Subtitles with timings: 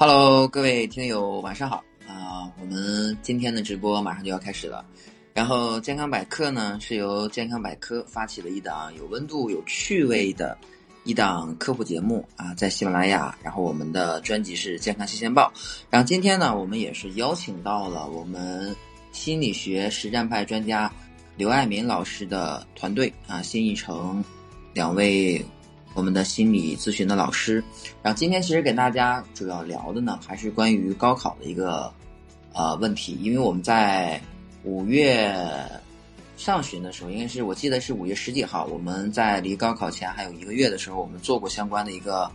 [0.00, 2.48] Hello，各位听友，晚上好啊！
[2.60, 4.86] 我们今天的直播马上就要开始了。
[5.34, 10.56] 然后健康百科呢，是由健康百科发起的一档有温度、有趣味的
[11.02, 13.36] 一档科普节目啊，在喜马拉雅。
[13.42, 15.52] 然后我们的专辑是健康新鲜报。
[15.90, 18.72] 然后今天呢，我们也是邀请到了我们
[19.10, 20.88] 心理学实战派专家
[21.36, 24.24] 刘爱民老师的团队啊，新一成
[24.72, 25.44] 两位。
[25.98, 27.56] 我们的心理咨询的老师，
[28.04, 31.92] 然后今天其实给大家主要聊的呢，还是关于高考的一个
[32.54, 34.20] 呃问题，因为我们在
[34.62, 35.34] 五月
[36.36, 42.30] 上旬的时候，应该是我记得是五月十几号，我们在离高考前还有一个月的时候，我们做过相关的一个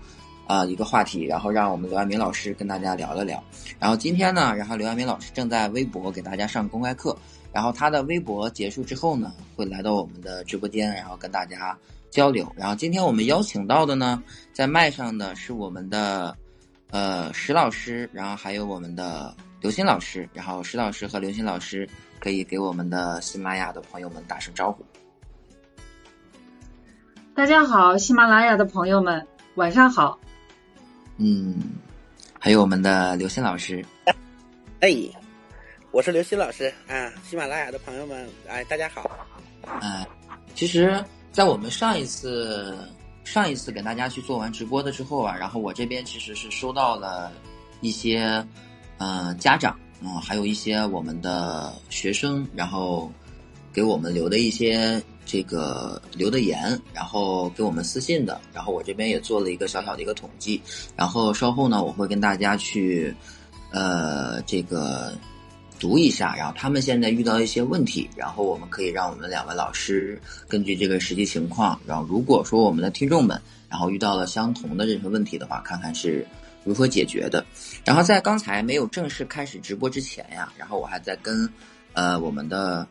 [0.47, 3.41] 呃一个话题，然后让我们刘爱民老师跟大家聊了聊。
[3.79, 7.17] 然后今天呢，然后刘爱民老师正在微博给大家上公开课，
[7.53, 11.77] 然后他的微博结束之后呢，会来到我们的直播间，然后跟大家。
[12.13, 14.21] 交流，然后今天我们邀请到的呢，
[14.53, 16.37] 在麦上的是我们的，
[16.91, 24.85] 呃，石老师，然后还有我们的刘鑫老师，然后石老师和刘鑫老师可以给我们的喜马拉雅的朋友们打声招呼。
[27.33, 29.25] 大家好，喜马拉雅的朋友们，
[29.55, 30.19] 晚上好。
[31.17, 31.59] 嗯，
[32.37, 33.83] 还有我们的刘鑫老师。
[34.81, 34.95] 哎，
[35.89, 39.09] 我是刘鑫老师啊，喜马拉雅的朋友们，哎，大家好。
[39.81, 40.07] 哎，
[40.53, 41.03] 其实。
[41.33, 42.77] 在我们上一次
[43.23, 47.31] 上一次给大家去做完直播的之后啊，然后我这边其实是收到了
[47.81, 48.45] 一些
[48.99, 53.11] 呃家长嗯，还有一些我们的学生，然后
[53.73, 60.61] 给我们留的一些这个留的言，然后给我们私信的，然后我这边也做了一个小小的一个统计，
[60.95, 63.11] 然后稍后呢我会跟大家去
[63.71, 65.11] 呃这个。
[65.83, 70.17] 读一下，然后他们现在遇到一些问题，然后我们可以让我们两位老师
[70.47, 73.37] 根据这个实际情况，然后如果说我们的听众们
[73.69, 76.25] 然后遇到了相同的这些问题的话，看看是
[76.63, 77.45] 如何解决的。
[77.83, 81.49] 然后在刚才没有正式开始直播之前呀，然后我还在跟
[81.91, 82.87] 呃我们的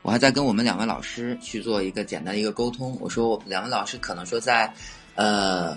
[0.00, 2.96] 我还在跟我们两位老师去做一个简单的一个沟通。
[3.02, 4.72] 我说两位老师可能说在
[5.14, 5.76] 呃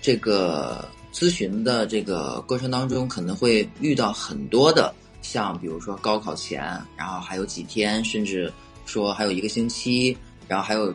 [0.00, 0.88] 这个。
[1.14, 4.92] 咨询的这个过程当中，可能会遇到很多的，
[5.22, 6.60] 像比如说高考前，
[6.96, 8.52] 然后还有几天，甚至
[8.84, 10.16] 说还有一个星期，
[10.48, 10.92] 然后还有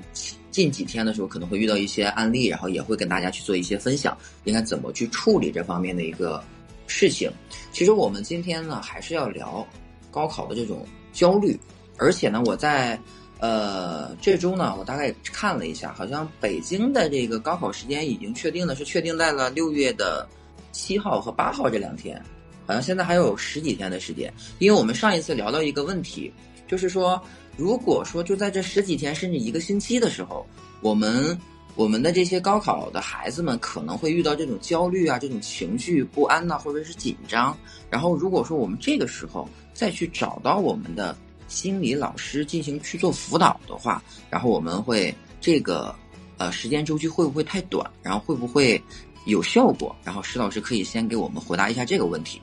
[0.52, 6.44] 近几天的时候，可能会遇到一些案例，然后也会跟大家去做一些分享，应该怎么去处理这方面的一个
[6.86, 7.32] 事情。
[7.72, 9.66] 其实我们今天呢，还是要聊
[10.12, 11.58] 高考的这种焦虑，
[11.98, 13.00] 而且呢，我在。
[13.40, 20.28] 呃，这周呢，我大概看了一下，好像北京的这个高考时间已经确定的是确定在了六月的
[20.74, 22.22] 七号和八号这两天，
[22.68, 24.34] 好像现在还有十几天的时间。
[24.58, 26.30] 因为我们上一次聊到一个问题，
[26.68, 27.22] 就是说，
[27.56, 30.46] 如果说就在这十几天甚至一个星期的时候，
[30.82, 31.40] 我们
[31.76, 37.58] 我们的这些高考的孩子们可能会遇到这种焦虑啊，这种情绪不安呐，或者是紧张。
[37.90, 41.16] 然后如果说我们这个时候再去找到我们的。
[41.50, 45.94] 心理老师进行去做辅导的话，然后我们会这个
[46.38, 47.92] 呃时间周期会不会太短？
[48.02, 48.82] 然后会不会
[49.26, 49.94] 有效果？
[50.04, 52.40] 然后石老师可以先给我们回答一下这个问题。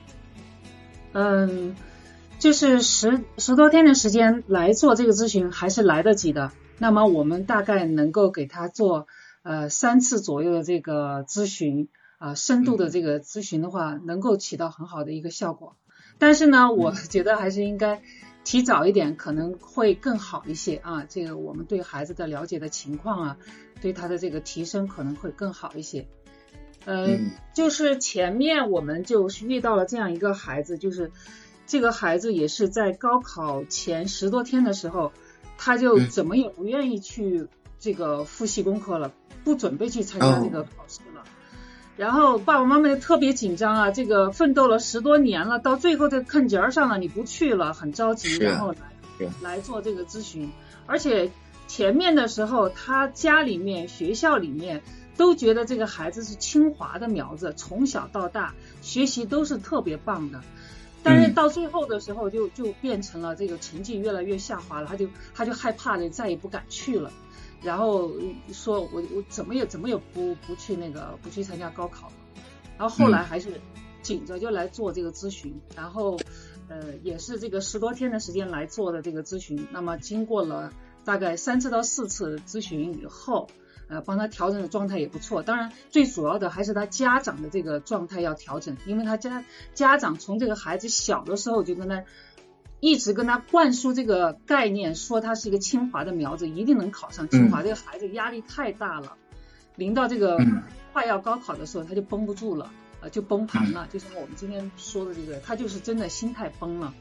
[1.13, 1.75] 嗯，
[2.37, 6.51] 就是十十多天的时间来做这个咨询还是来得及的。
[6.77, 9.07] 那么我们大概能够给他做
[9.41, 15.75] 呃三次左右的这个咨询啊，深度的这个咨询的话，能够起到很好的一个效果。
[16.19, 18.01] 但是呢，我觉得还是应该。
[18.47, 23.37] 提早一点可能会更好一些啊，这个我们对孩子的了解的情况啊，
[23.81, 26.07] 对他的这个提升可能会更好一些。
[26.85, 27.17] 呃，
[27.53, 31.11] 就是前面我们就是遇到了这样一个孩子，就是
[31.65, 35.11] 这个孩子也是在高考前十多天的时候，
[35.57, 39.11] 他就怎么也不愿意去这个复习功课了，
[39.43, 41.16] 不准备去参加这个考试了。
[41.97, 50.51] 然后爸爸妈妈就特别紧张啊，这个奋斗了十多年了，到最后这坎节儿上了，你不去了，很着急，然后来来做这个咨询。
[50.85, 51.31] 而且
[51.67, 54.83] 前面的时候，他家里面、学校里面
[55.17, 60.41] 都觉得这个孩子是清华的苗子，从小到大学习都是特别棒的。
[61.03, 67.11] 但是到最后的时候，就就变成了这个成绩越来越下滑了，他就他就害怕的再也不敢去了。
[67.61, 68.11] 然后
[68.53, 72.13] 说，我我怎么也怎么也不不去那个不去参加高考了，
[72.77, 73.59] 然后后来还是
[74.01, 76.19] 紧着就来做这个咨询，然后
[76.69, 80.71] 呃也是这个十多天的时间来做的这个咨询，那么经过了
[81.03, 83.47] 大概三次到四次咨询以后，
[83.89, 89.43] 呃帮他调整的状态也不错，当然最主要的还是他家长的这个状态要调整，因为他家
[89.73, 92.03] 家长从这个孩子小的时候就跟他。
[92.79, 97.63] 一直跟他灌输这个概念，说他是一个清华的苗子，一定能考上清华。
[97.63, 99.17] 这个孩子压力太大了，
[99.75, 100.37] 临到这个
[100.93, 102.71] 快要高考的时候，他就绷不住了，
[103.01, 106.93] 呃就崩盘了，就像我们今天说的这个，他就是真的心态崩了。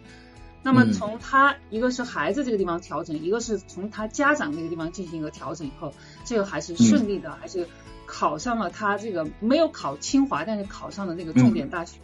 [0.63, 5.95] 那么从他一个是孩子这个地方调整，一个是从他家长那个地方进行一个调整以后，
[6.25, 7.69] 这个还是顺利的，还是
[8.05, 12.01] 考上了他这个没有考清华，但是考上了那个重点大学，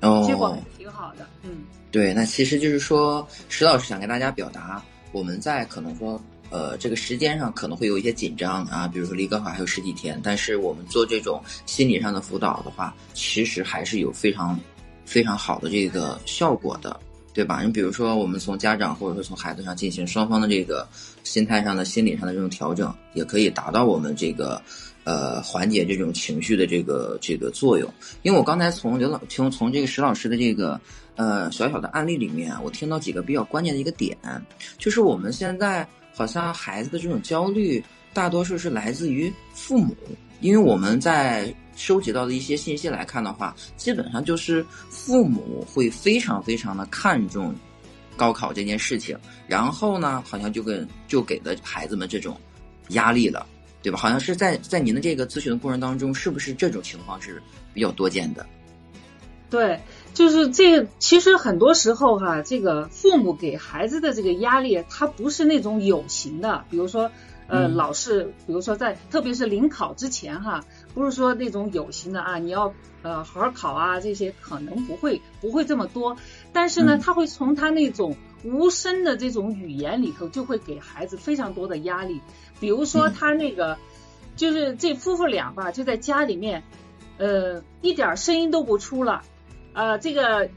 [0.00, 1.50] 哦，结果挺好的，嗯。
[1.90, 14.60] 对，那其实就是说，石老师想跟大家表达，我们在可能说，呃，这个时间上可能会有一些紧张啊，比如说离高考还有十几天，但是我们做这种心理上的辅导的话，其实还是有非常
[15.06, 17.00] 非常好的这个效果的，
[17.32, 17.62] 对吧？
[17.62, 20.86] 你比如说，我们从家长或者说从孩子上进行双方的这个
[21.24, 24.60] 心态上的、心理上的这种调整，也可以达到我们这个。
[25.08, 27.90] 呃，缓解这种情绪的这个这个作用，
[28.20, 30.78] 因为我刚才从刘老从从这个石老师的这个
[31.16, 34.14] 呃小小的案例里面，我听到几个比较关键的一个点，
[34.76, 37.82] 就是我们现在好像孩子的这种焦虑，
[38.12, 39.96] 大多数是来自于父母，
[40.42, 47.54] 因为我们在收集到的一些信息来看的话，基本上就是父母会非常非常的看重
[48.14, 52.38] 高考这件事情，然后呢，好像就跟就给了孩子们这种
[52.90, 53.46] 压力了。
[53.82, 53.98] 对吧？
[53.98, 57.42] 好像是在在您的这个咨询的过程当中，是不是这种情况是
[57.72, 58.44] 比较多见的？
[59.50, 59.80] 对，
[60.12, 60.86] 就是这个。
[60.98, 66.64] 其实很多时候哈，这个父母给孩子的这个压力，他不是那种有形的。
[66.68, 67.10] 比如说，
[67.46, 76.14] 呃，老是，比如说在，特别是临考之前哈，不是说那种有形的啊，你要呃好好考啊，这些可能不会不会这么多。
[76.52, 78.14] 但是呢，他会从他那种
[78.44, 82.20] 无声的这种语言里头，就会给孩子非常多的压力。
[82.60, 83.78] 比如说他那个，
[84.36, 86.62] 就是这夫妇俩吧，就在家里面，
[87.18, 89.22] 呃，一点声音都不出了，
[89.74, 90.50] 呃，这个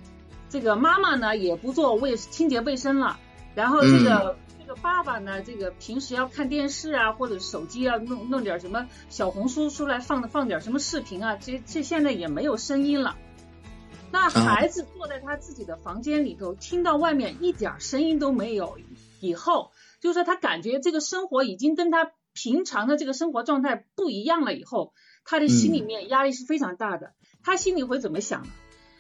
[0.49, 3.19] 这个妈妈呢也不做卫清洁卫生了，
[3.55, 13.15] 然后这个这个爸爸呢，这个平时要看电视啊，或者手机啊，弄弄点什么小红书出来放放点什么视频啊，这这现在也没有声音了。
[14.11, 18.77] 那孩子坐在他自己的房间里头，听到外面一点声音都没有
[19.19, 19.71] 以后。
[20.01, 24.93] 就是说，他感觉这个生活已经跟他平常的这个生活状态不一样了，以后
[25.23, 27.13] 他的心里面压力是非常大的。
[27.43, 28.49] 他心里会怎么想呢？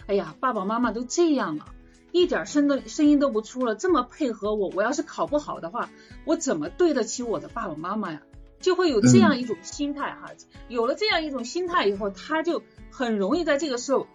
[0.07, 1.65] 哎呀，爸爸妈妈都这样了，
[2.11, 5.89] 一点声都声音都不出了，这么配合我，我要是考不好的话，
[6.25, 8.21] 我怎么对得起我的爸爸妈妈呀？
[8.59, 10.31] 就会有这样一种心态哈。
[10.69, 12.61] 有了这样一种心态以后，他就
[12.91, 14.05] 很容易在这个时候，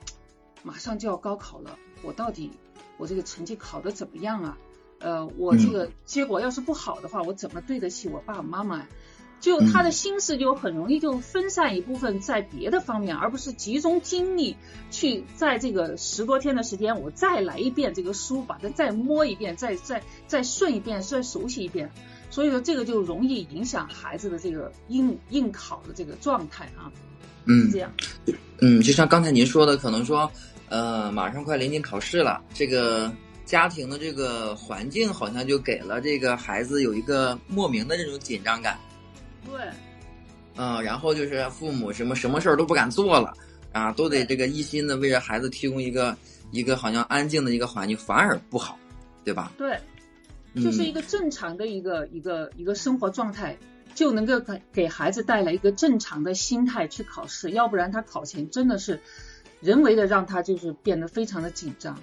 [0.62, 2.52] 马上就要高考了，我到底
[2.96, 4.58] 我这个成绩考得怎么样啊？
[5.00, 8.88] 呃，我这个结果要是不好的话，我怎么对得起我爸爸妈妈呀？
[9.38, 14.56] 就他的心思就很容易就分散一部分在别的方面，而不是集中精力
[14.90, 21.92] 去在这个十多天的时间，我再来一遍这个书，把它再摸一遍，再再再顺一遍，再熟悉一遍。
[22.31, 26.90] 所以说这个就容易影响孩子的这个应应考的这个状态啊。
[27.44, 27.92] 嗯，这样。
[28.62, 30.28] 嗯，就像刚才您说的，可能说，
[30.70, 33.12] 呃，马上快临近考试了，这个。
[33.46, 38.76] 家庭的这个环境好像就给了这个孩子有一个莫名的这种紧张感，
[39.46, 39.54] 对，
[40.56, 43.32] 嗯，然后就是父母什么什么事儿都不敢做了
[43.72, 46.16] 啊，都得这个一心的为着孩子提供一个
[46.50, 48.76] 一个好像安静的一个环境，反而不好，
[49.25, 49.52] 对吧？
[49.56, 49.78] 对，
[50.56, 53.56] 就是一个正常的一个一个一个生活状态，
[53.94, 58.99] 就能够给给孩子带来一个正常的心态去考试，要不然他考前真的是
[59.61, 61.97] 人为的让他就是变得非常的紧张。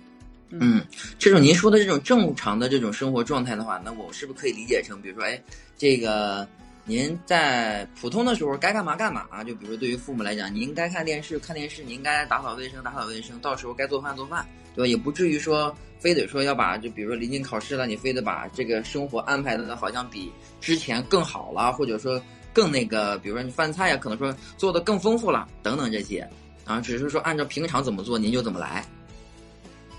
[0.60, 0.86] 嗯，
[1.18, 5.42] 这种您说的这种正常的这种生活状态的话，那我是不是可以理解成，比如说，哎，
[5.78, 6.48] 这个
[6.86, 9.44] 您在普通的时候该干嘛干嘛啊？
[9.44, 14.46] 就比如说对于父母来讲，您该看电视看电视，您该打扫卫生打扫卫生，到时候该做饭做饭，
[14.76, 14.88] 对吧？
[14.88, 20.32] 也不至于说非得说要把就比如说临近考试了，你非得把这个生活安排的好像比
[20.62, 22.22] 之前更好了，或者说
[22.54, 26.30] 更那个，比如说你饭菜呀，可能说做的更丰富了等等这些
[26.64, 28.86] 啊，只是说按照平常怎么做您就怎么来。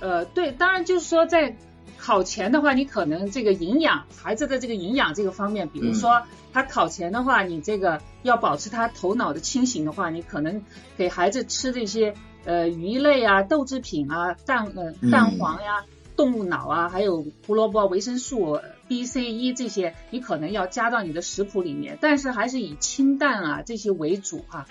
[0.05, 1.57] 呃，对，当然就是说，在
[1.97, 10.63] 考前的话，你可能这个营养，孩子的这个营养这个方面，比如说他考前的话，你这个要保持他头脑的清醒的话，你可能
[10.99, 12.13] 给孩子吃这些
[12.45, 15.87] 呃鱼类啊、豆制品啊、蛋呃蛋黄呀、
[16.19, 24.67] 动物脑啊，还有胡萝卜、维生素 B、C、E 这些，你可能要加到你的食谱里面，但是还是以清淡啊这些为主哈。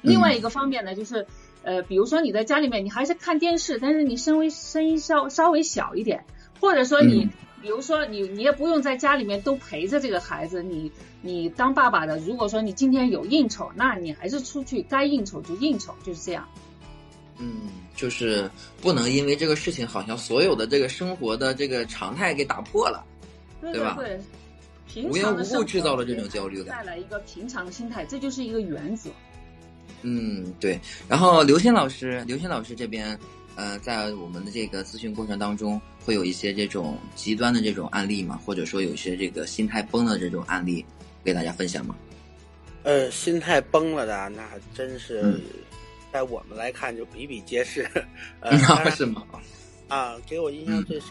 [0.00, 1.26] 另外一个方面呢，就是。
[1.64, 6.24] 呃，比如说你在家里面，你还是看电视，但是你声微声音稍稍微小一点，
[6.60, 7.28] 或者说你，
[7.60, 10.90] 比如说你你也不用在家里面都陪着这个孩子，你
[11.20, 16.48] 你当爸爸的，如果说你今天有应酬，那你还是出去该应酬就应酬，就是这样。
[17.38, 18.50] 嗯，就是
[18.80, 23.04] 不能因为这个事情，好像所有的这个生活的这个常态给打破了，
[23.60, 23.96] 对吧？
[23.98, 24.20] 对，
[25.04, 29.10] 无缘无故制造了这种焦虑感，带来一个平常的心态，这就是一个原则。
[30.02, 30.78] 嗯，对。
[31.08, 33.18] 然后刘谦老师，刘谦老师这边，
[33.56, 38.40] 呃，在我们的这个咨询过程当中，会有一些这种极端的这种案例嘛？
[38.44, 40.84] 或者说有一些这个心态崩的这种案例，
[41.24, 41.94] 给大家分享吗？
[42.82, 44.42] 呃，心态崩了的，那
[44.74, 45.40] 真是，
[46.12, 47.88] 在我们来看就比比皆是。
[48.40, 48.58] 呃，
[48.90, 49.24] 是吗？
[49.88, 51.10] 啊，给我印象最深，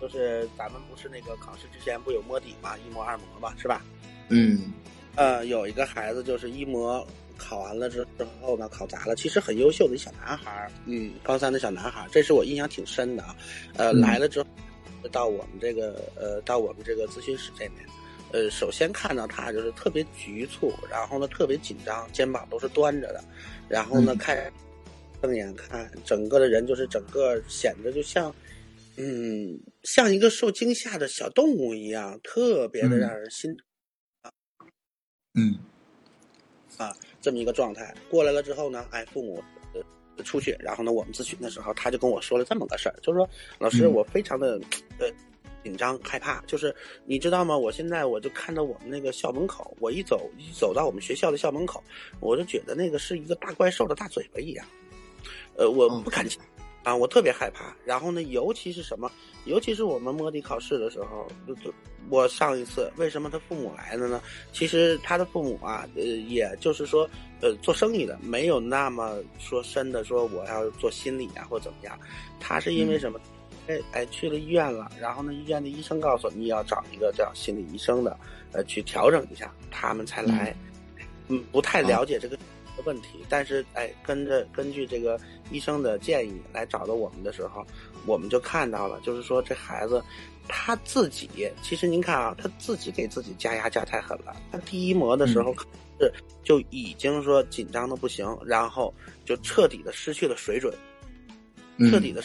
[0.00, 3.82] 就是咱们不是那个考试之前不有摸底嘛，一模二模嘛，是吧？
[4.30, 4.72] 嗯。
[5.14, 7.06] 呃，有一个孩子就是一模
[7.42, 9.16] 考完了之之后呢，考砸了。
[9.16, 13.36] 其实很优秀的一小男孩嗯，高三的小男孩这是我印象挺深的啊。
[13.74, 14.48] 呃，来了之后，
[15.10, 17.84] 到我们这个呃，到我们这个咨询室这边，
[18.30, 23.22] 呃，首先看到他就是特别局促，然后呢特别紧张，肩膀都是端着的，
[23.68, 24.52] 然后呢看
[25.20, 28.34] 瞪眼看，整个的人就是整个显得就像，
[28.96, 33.56] 嗯，像一个受惊吓的小动物一样，特别的让人心。
[35.34, 35.56] 嗯，
[36.76, 44.60] 啊，这么一个状态过来了之后呢，哎，父母呃出去，然后呢，我们咨询的时候，他就跟我说了这么个事儿，就是说，老师，我非常的
[44.98, 45.08] 呃
[45.62, 46.74] 紧张害怕，就是
[47.06, 47.56] 你知道吗？
[47.56, 51.82] 我现在我就看到我们那个校门口，我一走一走到我们学校的校门口，
[52.20, 54.66] 我就觉得那个是一个大怪兽的大嘴巴一样，
[55.56, 56.38] 呃，我不敢进。
[56.82, 57.74] 啊，我特别害怕。
[57.84, 59.10] 然后呢，尤其是什么？
[59.44, 61.72] 尤其是我们摸底考试的时候，就就
[62.08, 64.20] 我上一次为什么他父母来了呢？
[64.52, 67.08] 其实他的父母啊，呃，也就是说，
[67.40, 71.98] 呃，做生意的，没有那么说深的说我要做心理啊或怎么样。
[72.38, 73.18] 他是因为什么？
[73.68, 78.18] 哎哎，去了医院了，然后呢，医院的医生告诉你要找一个叫心理医生的，
[78.50, 80.54] 呃，去调整一下，他们才来。
[81.28, 82.36] 嗯，不太了解这个。
[82.84, 85.18] 问题，但是哎，跟着根据这个
[85.50, 87.64] 医生的建议来找到我们的时候，
[88.06, 90.02] 我们就看到了，就是说这孩子
[90.48, 94.34] 他自己，其实您看啊，他自己给自己加压加太狠了。
[94.50, 95.54] 他第一模的时候
[96.00, 96.12] 是
[96.42, 98.92] 就已经说紧张的不行，然后
[99.24, 100.74] 就彻底的失去了水准，
[101.90, 102.22] 彻底的，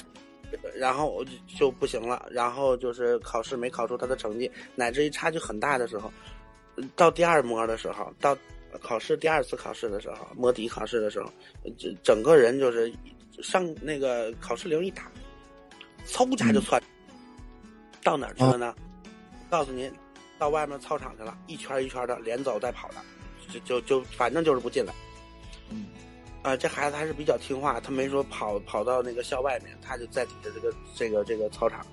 [0.76, 6.12] 然后就不行了，然后就是考试没考出他的成绩，乃至于差距很大的时候，
[6.96, 8.36] 到第二模的时候到。
[8.78, 11.32] 考试第二次考试的时候，摸底考试的时候，
[11.78, 12.94] 整整个人就是
[13.42, 15.12] 上那个考试铃一打，
[16.06, 16.82] 嗖下就窜，
[18.04, 18.76] 到哪儿去了呢？
[19.50, 19.92] 告诉您，
[20.38, 22.96] 到外面操场去了，一圈一圈的连走带跑的，
[23.50, 24.94] 就就就反正就是不进来。
[25.70, 25.86] 嗯，
[26.42, 31.86] 啊，这孩子还是比较听话，他没说跑跑到那个校外面，他就在底下这个这个这个操场。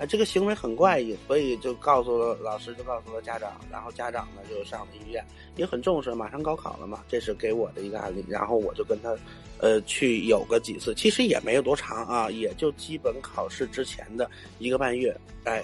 [0.00, 5.22] 啊，这个行为很怪异，所以就告诉了老师，就告诉了家长，然后家长呢就上了医院，
[5.56, 9.14] 也很重视，马上高考了嘛，这是给我的一个案例，然后我就跟他，
[9.58, 15.14] 呃，去有个几次，其实也没有多长啊，也就基本考试之前的一个半月，
[15.44, 15.62] 哎，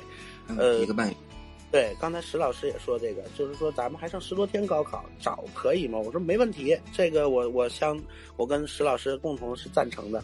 [0.59, 1.17] 呃，一个半月，
[1.73, 5.99] 对，刚才石老师也说这个，就是说咱们还剩十多天高考，找可以吗？
[5.99, 7.99] 我说没问题，这个我我相
[8.37, 10.23] 我跟石老师共同是赞成的。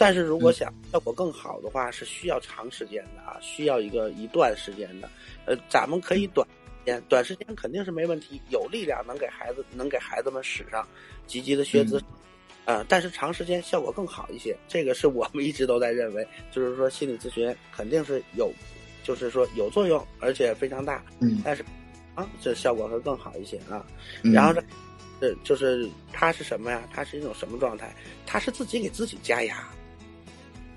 [0.00, 5.06] 但是如果想效果更好的话，是需要长时间的啊，需要一个一段时间的。
[5.44, 10.88] 呃，咱们可以短时间，短时间肯定是没问题，有力量能给孩子能给孩子们使上
[11.26, 12.02] 积极的学姿，
[12.64, 14.56] 呃，但是长时间效果更好一些。
[14.66, 18.50] 这个是我们一直都在认为，就是说心理咨询肯定是有，
[19.04, 21.04] 就是说有作用，而且非常大。
[21.20, 21.42] 嗯。
[21.44, 21.62] 但是
[22.14, 23.84] 啊，这效果会更好一些啊。
[24.22, 24.64] 然后这，
[25.20, 26.88] 这就是他是什么呀？
[26.90, 27.94] 他是一种什么状态？
[28.24, 29.68] 他是自己给自己加压。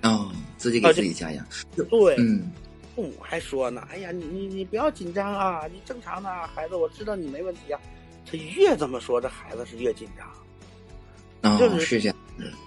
[0.04, 1.46] 哦，自己给自己加压，
[1.76, 2.52] 对，嗯，
[2.96, 7.80] 父母还说呢，哎呀，你你你不要紧张啊，你正常的孩子，我知道你没问题啊。
[8.26, 12.16] 他越这么说，这孩子是越紧张，就是这样。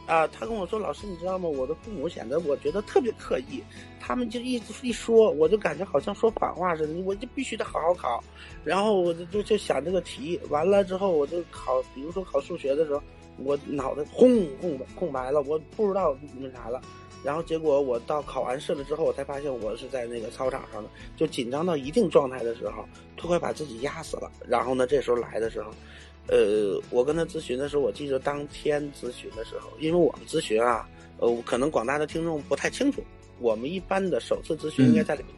[0.06, 1.48] 啊，他跟我说，老师，你知道吗？
[1.48, 3.62] 我的父母显得我觉得特别刻意，
[3.98, 8.22] 他们就一一说，我就感觉好像说反话似的，我就必须得好好考。
[8.64, 13.02] 然后我就就就想这个题，完了之后我就考，比如说考数学的时候，
[13.38, 16.80] 我脑袋轰空空白了，我不知道那啥了。
[17.24, 22.84] 然后结果我到考完试了之后，我才发现我是在那个操场上的，就紧张到一定状态的时候，
[23.16, 24.30] 都快把自己压死了。
[24.46, 25.70] 然后呢，这时候来的时候，
[26.28, 33.02] 呃，我跟他咨询的时候，我记得当天咨询的时候，因为我们咨询啊，呃，可能广大的听众不太清楚，
[33.40, 35.34] 我们一般的首次咨询应该在里面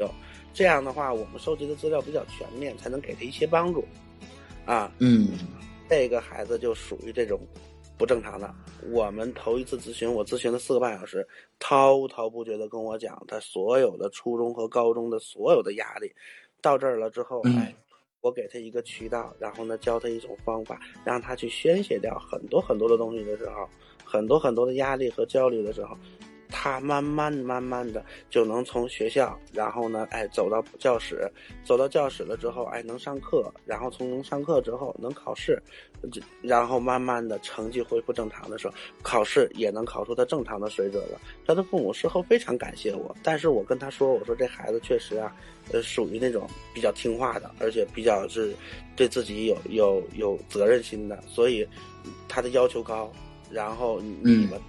[0.00, 0.14] 有，
[0.52, 3.82] 这样的话，我们收集的资料比较全面，才能给他一些帮助。
[4.66, 5.30] 啊，嗯，
[5.88, 7.40] 这个孩子就属于这种。
[8.02, 8.52] 不正常的，
[8.90, 11.24] 我们头一次咨询，我咨询了四个半小时，
[11.60, 16.12] 滔滔不绝的跟我讲他所有的初中和高中的所有的压力。
[16.60, 17.72] 到这儿了之后，哎，
[18.20, 23.68] 我给他一个渠道，然后呢教他一种方法，让他去宣泄掉很多很多的东西的时候，
[24.04, 25.96] 很多很多的压力和焦虑的时候，
[26.52, 31.28] 他慢慢慢慢的就能从学校，然后呢，哎，走到教室，
[31.64, 35.60] 走到教室了之后，哎，能上课，然后从能上课之后能考试，
[36.42, 41.18] 然后慢慢的成绩恢复正常的时候，考试也能考出他正常的水准了。
[41.46, 45.34] 他的父母事后非常感谢我，但是我跟他说，我说这孩子确实啊，
[45.72, 48.54] 呃，属于那种比较听话的，而且比较是
[48.94, 51.66] 对自己有有有责任心的，所以
[52.28, 53.10] 他的要求高，
[53.50, 54.60] 然后你们。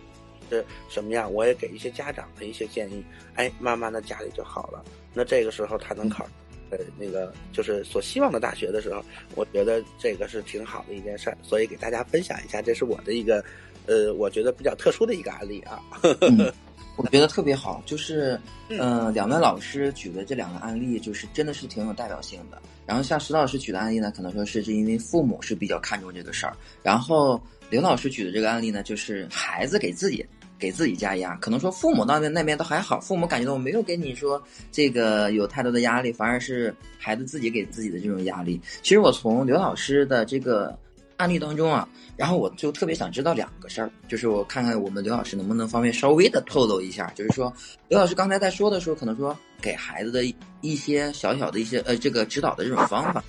[0.54, 1.32] 是什么样？
[1.32, 3.04] 我也给一些家长的一些建议，
[3.36, 4.84] 哎，慢慢的家里就好了。
[5.14, 6.28] 那这个时候他能考，
[6.70, 9.04] 呃，那个就是所希望的大学的时候，
[9.36, 13.44] 我觉得这个是挺好的一件事儿，所以给大家分享一下，这是我的一个，
[13.88, 15.82] 呃，我觉得比较特殊的一个案例啊。
[16.96, 22.62] 我觉得特别好，就是，嗯，两位老师举的这两个案例，就是真的是挺有代表性的。
[22.86, 27.42] 然后像石老师举的案例呢，可能说是是因为父母是比较看重这个事儿，然后
[27.72, 30.24] 刘老师举的这个案例呢，就是孩子给自己。
[30.64, 34.42] 给自己加压，可能说父母那边那边都还好，父母感觉到我没有给你说
[34.72, 38.62] 这个有太多的压力，反而是孩子自己给自己的这种压力。
[38.82, 40.74] 其实我从刘老师的这个
[41.18, 47.52] 案例当中啊，然后我就特别想知道两个事儿，就是我看看我们刘老师能不能方便稍微的透露一下，就是说
[47.90, 50.24] 刘老师刚才在说的时候，可能说给孩子的
[50.62, 53.22] 一些小小的一些呃这个指导的这种方法，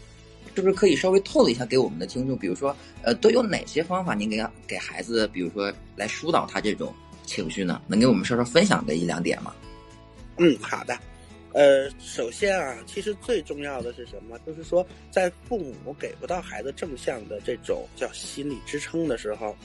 [0.55, 2.39] 是不是可以稍微透露一下给我们的听众？
[2.39, 6.95] 比如说呃都有哪些方法您给给孩子，比如说来疏导他这种。
[7.27, 9.55] 情绪呢，能给我们稍稍分享个一两点吗？
[10.39, 10.99] 嗯，好的。
[11.53, 14.37] 呃，首先啊，其实最重要的是什么？
[14.45, 19.57] 就是说，在父母给不到孩子正向的这种叫心理支撑的时候，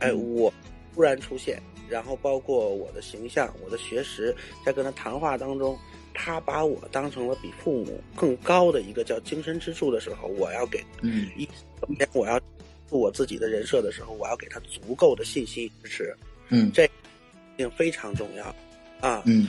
[0.00, 0.52] 哎，我
[0.92, 5.78] 突然出现，然后包括我的形象、我的学识，在跟他谈话当中，
[6.12, 11.48] 他把我当成了比父母更高的一个叫精神支柱的时候，我要给嗯一，
[12.12, 12.40] 我要
[12.90, 16.16] 我自己的人设的时候，我要给他足够的信息支持。
[16.48, 16.90] 嗯，这。
[17.56, 18.44] 定非常重要，
[19.00, 19.48] 啊，嗯，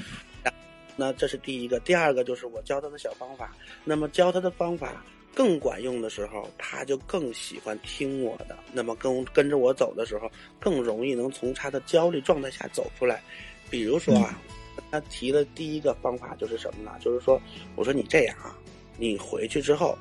[0.95, 3.55] 那这是第一个，第二个就是我教他的小方法。
[3.83, 5.03] 那么教他的方法
[5.35, 8.57] 更管用的时候，他就更喜欢听我的。
[8.73, 13.21] 那么跟跟着我走的时候，更容易能从他的焦虑状态下走出来。
[13.69, 14.41] 比如说啊，
[14.89, 16.91] 他提的第一个方法就是什么呢？
[16.99, 17.39] 就是说，
[17.75, 18.57] 我说你这样啊，
[18.97, 19.95] 你回去之后，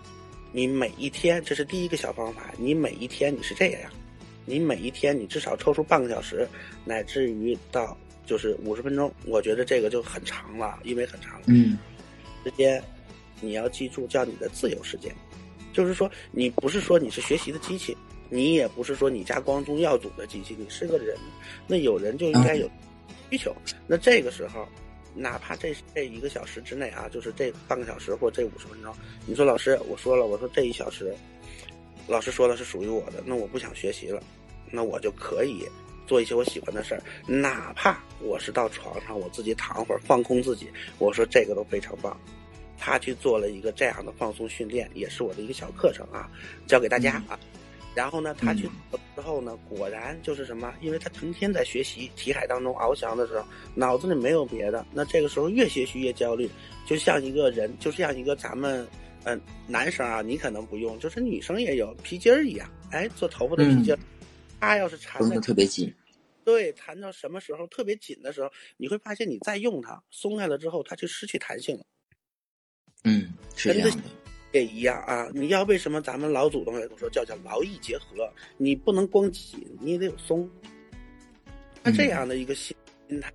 [0.53, 3.91] 你每一天，这是第一个小方法，你每一天你是这样。
[4.47, 6.49] 你每一天，你至少抽出半个小时，
[6.85, 11.39] 乃至于到就是五十分钟，我觉得这个就很长了，因为很长。
[11.47, 11.77] 嗯，
[12.45, 12.83] 时间
[13.41, 15.15] 你要记住叫你的自由时间，
[15.73, 17.97] 就是说你不是说你是学习的机器，
[18.31, 21.17] 你也不是说你家光宗耀祖的机器，你是个人。
[21.67, 22.71] 那有人就应该有
[23.31, 23.55] 需求。
[23.87, 24.67] 那这个时候，
[25.13, 28.95] 哪怕这这一个小时之内啊，就是这半个小时或这五十分钟，
[29.27, 31.13] 你说老师，我说了，我说这一小时。
[32.09, 34.23] 老师说了是属于我的，那我不想学习了，
[34.71, 35.67] 那我就可以
[36.07, 42.17] 做一些我喜欢的事儿，哪怕我是到床上我自己躺会儿放空自己，我说这个都非常棒。
[42.79, 46.31] 他去做了一个这样的放松训练，也是我的一个小课程啊，
[46.67, 47.39] 教给大家啊。
[47.95, 48.69] 然后呢，他去
[49.17, 56.49] 之后呢，果然就是什么，因为他成天在学习题海当中翱翔的时候，脑子里没有别的，那这个时候越学习越焦虑，
[56.87, 58.87] 就像一个人，就像一个咱们。
[59.27, 63.99] 嗯，男生啊，你可能不用，就是女生也有皮筋儿一样，哎，做头发的皮筋儿，
[64.61, 65.93] 它要是缠的特别紧，
[66.45, 71.85] 对，缠到什么时候特别紧的时候，你会发现你再用它，松开了之后，它就失去弹性了。
[73.03, 74.03] 嗯，是这样的，
[74.53, 75.29] 也一样啊。
[75.35, 80.49] 你要为什么咱们老祖宗也都说叫叫劳逸结合，你不能光紧，你也得有松。
[81.83, 82.77] 那这样的一个心
[83.09, 83.33] 心态。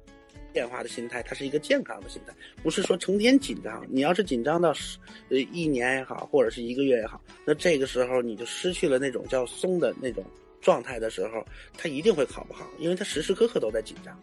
[0.54, 3.86] 变化的心态，它是一个健康的心态，不是说成天紧张。
[3.90, 4.98] 你要是紧张到十
[5.30, 10.24] 呃一年也好，或者是一个月也好，那这个时候你就失去了那种叫松的那种
[10.62, 11.46] 状态的时候，
[11.78, 14.20] 他一定会考不好，因为他时时刻刻都在紧张。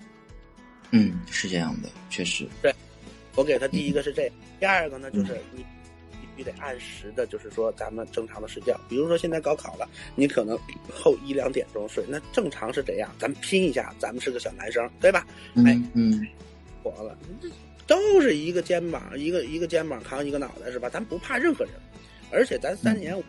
[0.91, 2.47] 嗯，是这样的，确实。
[2.63, 2.75] 对，
[3.37, 5.65] 我给他第一个是这，第二个呢就是你。
[6.39, 8.79] 必须得按时的，就是说咱们正常的睡觉。
[8.89, 10.57] 比如说现在高考了，你可能
[10.89, 13.11] 后一两点钟睡，那正常是这样。
[13.19, 15.27] 咱们拼一下，咱们是个小男生，对吧？
[15.67, 16.25] 哎，嗯，
[16.81, 17.19] 活了，
[17.89, 20.89] 都是一个肩膀，一个一个肩膀扛一个脑袋，是吧？
[20.89, 21.75] 咱不怕任何人，
[22.31, 23.21] 而且咱三年。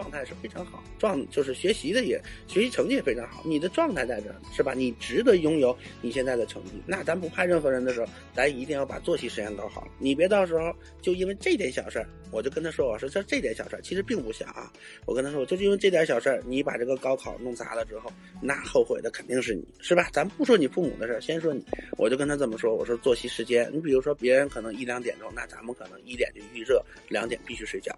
[0.00, 4.72] 状态是非常好，状就是学习的也学习成绩也非常好，你的状态在这儿是吧？
[4.72, 6.70] 你值得拥有你现在的成绩。
[6.86, 9.86] 那咱不怕任何人的时候，咱一定要把作息时间搞好。
[9.98, 14.72] 你别到时候就因为这点小事儿，我就跟他说，我说这这点小事儿其实并不小啊。
[15.04, 18.10] 我跟他说，就是因为这点小事儿，你把这个高考弄砸了之后，
[18.40, 20.08] 那后悔的肯定是你，是吧？
[20.14, 21.62] 咱不说你父母的事儿，先说你。
[21.98, 27.94] 我就跟他这么说，我说作息时间，你比如说别人可能一两点钟，那咱们可能一点就预热，两点必须睡觉。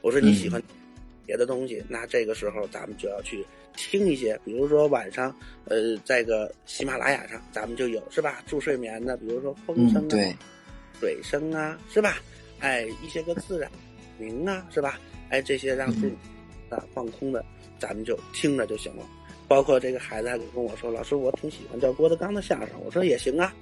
[0.00, 0.60] 我说你喜欢。
[1.26, 3.44] 别的东西，那这个时候咱们就要去
[3.76, 8.42] 听一些，比如说晚上，呃，在个喜马拉雅上，咱们就有是吧？
[8.46, 10.34] 助睡眠的，比如说风声啊、对，
[11.00, 12.18] 水声啊，是吧？
[12.60, 13.70] 哎，一些个自然
[14.18, 15.00] 鸣啊，是吧？
[15.30, 16.16] 哎，这些让自己
[16.68, 17.44] 啊放空的，
[17.78, 19.04] 咱们就听着就行了。
[19.52, 23.54] 包括这个孩子还跟我说：“老师，我挺喜欢叫郭德纲的相声。”我说：“也行啊。”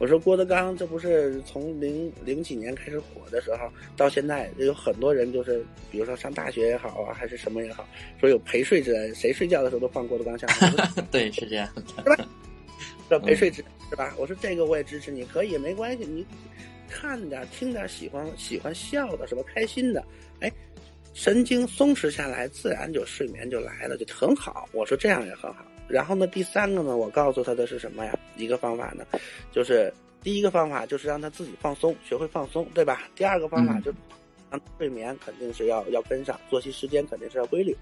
[0.00, 7.86] 我说：“郭德纲这不是从零零几年开始火的时候，到现在有很多人就是，比如说上大学也好啊，还是什么也好，
[8.18, 10.74] 说有陪睡之恩，谁睡觉的时候都放郭德纲相声。
[11.12, 12.26] 对，是这样的，是吧？
[13.10, 14.14] 这陪睡之恩是吧？
[14.16, 16.24] 我说这个我也支持你，可以没关系，你
[16.88, 19.42] 看点听点喜欢喜欢笑的，什么？
[19.42, 20.02] 开心的，
[20.40, 20.50] 哎。”
[21.14, 24.68] 神经松弛下来，自然就睡眠就来了，就很好。
[24.72, 25.64] 我说这样也很好。
[25.86, 28.18] 然后呢，第三个呢，我告诉他的是什么呀？
[28.36, 29.06] 一个方法呢，
[29.52, 33.02] 就是第一个方法就是让他自己放松，学会放松，对吧？
[33.14, 33.94] 第二个方法就
[34.50, 37.76] 让睡眠肯定是要要跟上，作息时间肯定是要规律。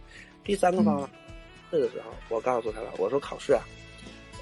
[0.45, 1.09] 第三个方法，
[1.71, 3.65] 这个时候我告诉他了，我说考试啊，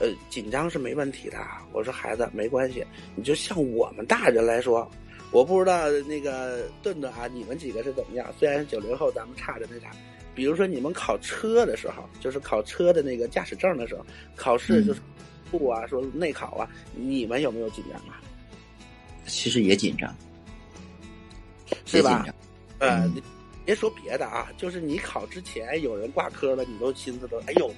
[0.01, 1.39] 呃，紧张是没问题的。
[1.73, 4.91] 我说孩子没关系，你就像我们大人来说。
[5.33, 8.33] 我不知道那个顿顿啊，你们几个是怎么样？
[8.39, 9.91] 虽然九零后咱们差着那啥，
[10.35, 15.01] 比如说你们考车的时候，就是考车的那个驾驶证的时候，考试就是
[15.51, 18.21] 不啊，说内考啊，你们有没有紧张啊？
[19.27, 20.13] 其实也紧张，
[21.87, 22.27] 是吧？
[22.81, 23.09] 呃，
[23.65, 27.73] 别说别的啊，就是你考之前有人挂科了，你都心思都哎呦，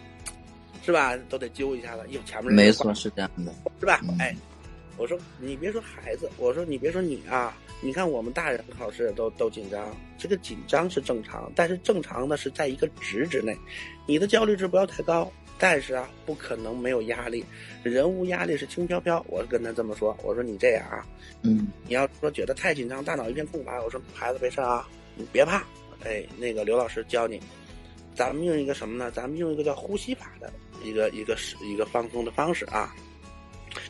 [0.82, 1.14] 是吧？
[1.28, 4.00] 都得揪一下子，哟，前面没错是这样的，是吧？
[4.18, 4.34] 哎。
[5.02, 9.84] 我说你别说孩子，我说你别说你啊，你看我们大人考试都都紧张，
[10.16, 13.58] 这个紧张是正常，但是正常的是在一个值之内，
[14.06, 17.44] 你的焦虑值不要太高，但是啊，不可能没有压力，
[17.82, 19.20] 人无压力是轻飘飘。
[19.26, 21.04] 我跟他这么说，我说你这样啊，
[21.42, 25.66] 嗯，你要说觉得太紧张，大脑一片空白，我说孩子没事啊，你别怕，
[26.04, 27.40] 哎，那个刘老师教你，
[28.14, 29.10] 咱们用一个什么呢？
[29.10, 30.48] 咱们用一个叫呼吸法的
[30.84, 32.94] 一个一个是一个放松的方式啊。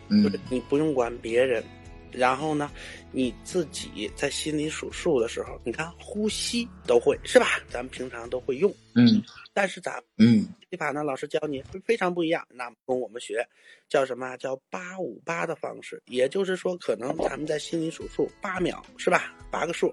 [0.08, 1.62] 嗯，你不用管别人，
[2.10, 2.70] 然后呢，
[3.10, 7.60] 你自己在心里数数的时候，你看呼吸都会是吧？
[7.68, 12.46] 咱们平常都会用，嗯，但是咱嗯，这法呢，老师教你非常不一样。
[12.50, 13.46] 那跟我们学
[13.88, 14.36] 叫什么？
[14.36, 19.34] 叫八五八的方式，也就是说，可能咱们在心里数数八秒是吧？
[19.50, 19.92] 八个数，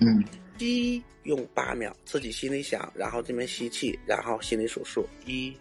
[0.00, 0.22] 嗯，
[0.58, 5.54] 吸用八秒，自己心里想，然后这边吸气，然后心里数数，一、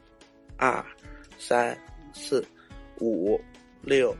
[0.57, 0.83] 二、
[1.37, 1.77] 三、
[2.13, 2.45] 四。
[3.01, 3.37] 五、
[3.81, 4.15] 六、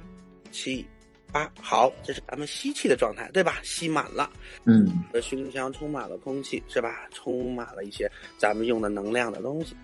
[0.51, 0.85] 七、
[1.31, 3.59] 八，好，这是咱们吸气的状态，对吧？
[3.63, 4.29] 吸满了，
[4.65, 7.07] 嗯，的胸腔充满了空气，是吧？
[7.11, 9.75] 充满了一些咱们用的能量的东西。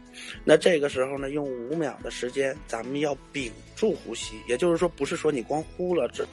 [0.44, 6.28] 那这个时候呢，用五秒的时间，咱们要屏住呼吸，也就是说，不是说你光呼了这。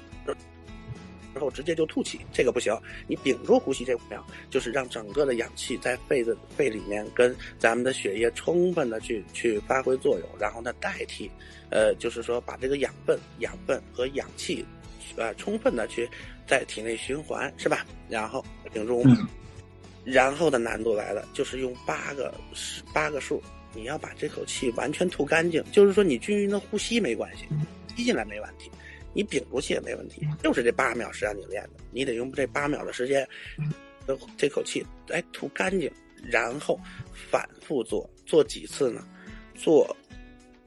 [1.35, 2.73] 之后直接就吐气，这个不行。
[3.07, 11.31] 你屏住呼吸这五秒，就是让整个的氧气在肺的肺里面跟咱们的血液充分的去去发挥作用，然后呢代替，
[11.71, 14.65] 呃，就是说把这个养分、养分和氧气，
[15.17, 16.09] 呃，充分的去
[16.47, 17.85] 在体内循环，是吧？
[18.09, 19.05] 然后屏住，
[20.05, 22.33] 然后的难度来了，就是用八个
[22.93, 23.43] 八个数，
[23.75, 25.65] 你要把这口气完全吐干净。
[25.73, 27.45] 就是说你均匀的呼吸没关系，
[27.97, 28.71] 吸进来没问题。
[29.15, 33.27] 你屏住气也没问题，就是这八秒是让你练的，你得用这八秒的时间，
[34.07, 35.91] 这这口气哎吐干净，
[36.23, 36.79] 然后
[37.31, 39.07] 反复做，做几次呢？
[39.55, 39.97] 做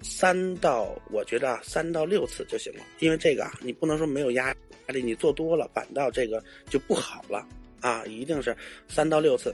[0.01, 4.55] 三到我觉得啊三到六次就行了，因为这个啊你不能说没有压
[4.87, 7.45] 力，你做多了反倒这个就不好了
[7.81, 8.55] 啊，一定是
[8.87, 9.53] 三到六次，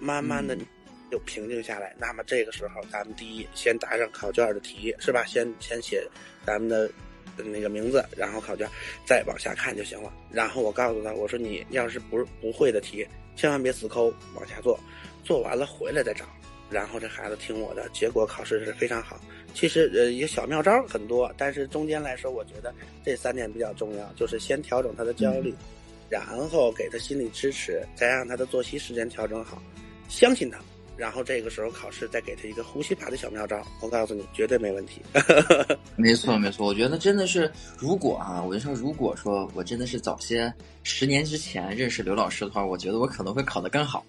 [0.00, 0.56] 慢慢的
[1.10, 1.94] 就平静下来。
[1.98, 5.22] 那么这个时候咱们第一先答上考卷的题是吧？
[5.26, 6.02] 先先写
[6.46, 6.90] 咱们的。
[7.44, 8.68] 那个名字，然后考卷，
[9.06, 10.12] 再往下看就行了。
[10.30, 14.78] 然后我告诉他，我说你要是不不会的题，千万别死抠，往下做，
[15.24, 16.24] 做完了回来再找。
[16.70, 19.18] 然后这孩子听我的，结果考试是非常好。
[19.54, 25.54] 其实呃，一个小妙招很多，但是中间来说，我觉得这三点比较重要，就是先调整他的焦虑，
[26.10, 29.62] 然后给他心理支持，再让他的作息时间调整好，
[30.10, 30.58] 相信他。
[30.98, 35.00] 然后这个时候考试再给他一个呼吸法的小妙招，我告诉你绝对没问题。
[35.96, 44.04] 没错没错，我觉得真的是，如果啊，我就说如果说我真的是早些十年之前认识刘老师的话，我觉得我可能会考得更好。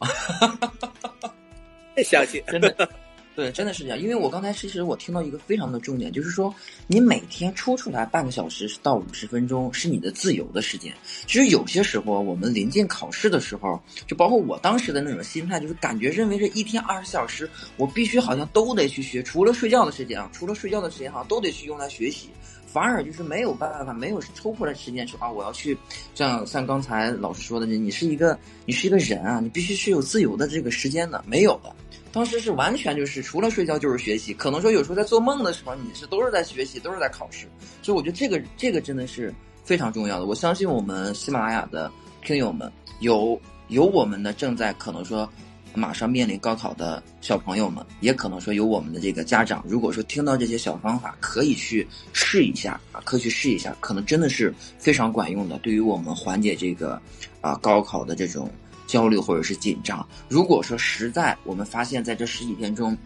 [2.04, 2.90] 相信真的。
[3.36, 3.98] 对，真的是这样。
[3.98, 6.54] 因为我刚才其实我听到一个非常的重点，就是说
[6.88, 10.94] 你每天抽出来半个小时到五十分钟是你的自由的时间。
[11.26, 22.30] 其实有些时候我们临近考试的时候，就包括我当时的那种心态，就是感觉认为这一天二十小时，我必须好像都得去学，除了睡觉的时间啊，除了睡觉的时间好像，都得去用来学习。
[22.68, 25.76] 反而就是没有办法，没有抽出来时间说啊，我要去
[26.14, 31.76] 像像刚才老师说的，你是一个你是一个人啊，你必须是有自由的这个时间的，没有的。
[32.12, 37.48] 当时是完全就是除了睡觉就是学习，可能说有时候在做梦的时候，你是都是在学习，都是在考试。
[37.82, 40.26] 所以我觉得这个这个真的是非常重要的。
[40.26, 41.92] 我相信我们喜马拉雅的
[42.24, 45.30] 听友们有有我们的正在可能说。
[45.76, 57.00] 马上面临高考的小朋友们，也可能说有我们的这个家长，如果说听到这些小方法，可以去试一下啊，可以去试一下，可能真的是非常管用的，对于我们缓解这个
[57.40, 58.50] 啊高考的这种
[58.90, 60.04] 焦虑或者是紧张。
[60.28, 62.98] 如果说实在我们发现在这十几天中，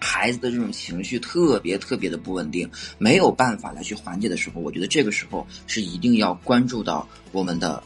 [0.00, 7.82] 孩子的这种情绪特别特别的不稳定，没有办法来去缓解的时候，我觉得这个时候是一定要关注到我们的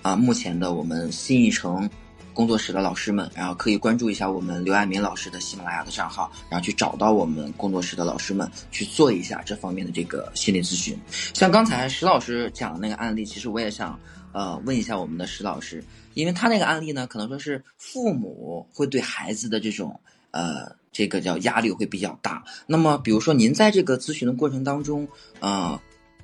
[0.00, 1.88] 啊目前的我们新一城。
[2.32, 10.96] 工作室的老师们，然后可以关注一下我们刘爱民老师的喜马拉雅的账号，然后去找到我们工作室的老师们去做一下这方面的这个心理咨询。
[11.34, 13.98] 像刚才石老师讲的那个案例，其实我也想
[14.32, 20.00] 呃问一下我们的石老师，因为他那个案例呢，可能说是父母会对孩子的这种
[20.32, 22.42] 呃这个叫压力会比较大。
[22.66, 25.06] 那么比如说您在这个咨询的过程当中，
[25.38, 25.80] 呃，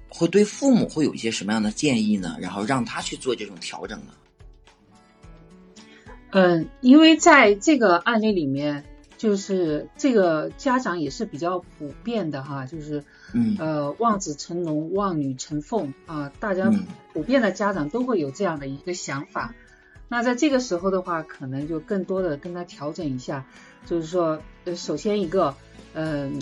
[0.08, 2.36] 会对父母会有一些什么样的建议呢？
[2.40, 4.12] 然后让他去做这种调整呢？
[6.30, 8.84] 嗯，因为在这个案例里面，
[9.16, 16.70] 就是这个家长也是比较普遍的哈，就是嗯呃望子成龙、望女成凤啊，大家
[17.12, 19.54] 普遍的家长都会有这样的一个想法。
[20.08, 23.44] 那在这个时候的话，可能就更多的跟他调整一下，
[23.84, 25.54] 就是说，呃，首先一个，
[25.94, 26.40] 嗯，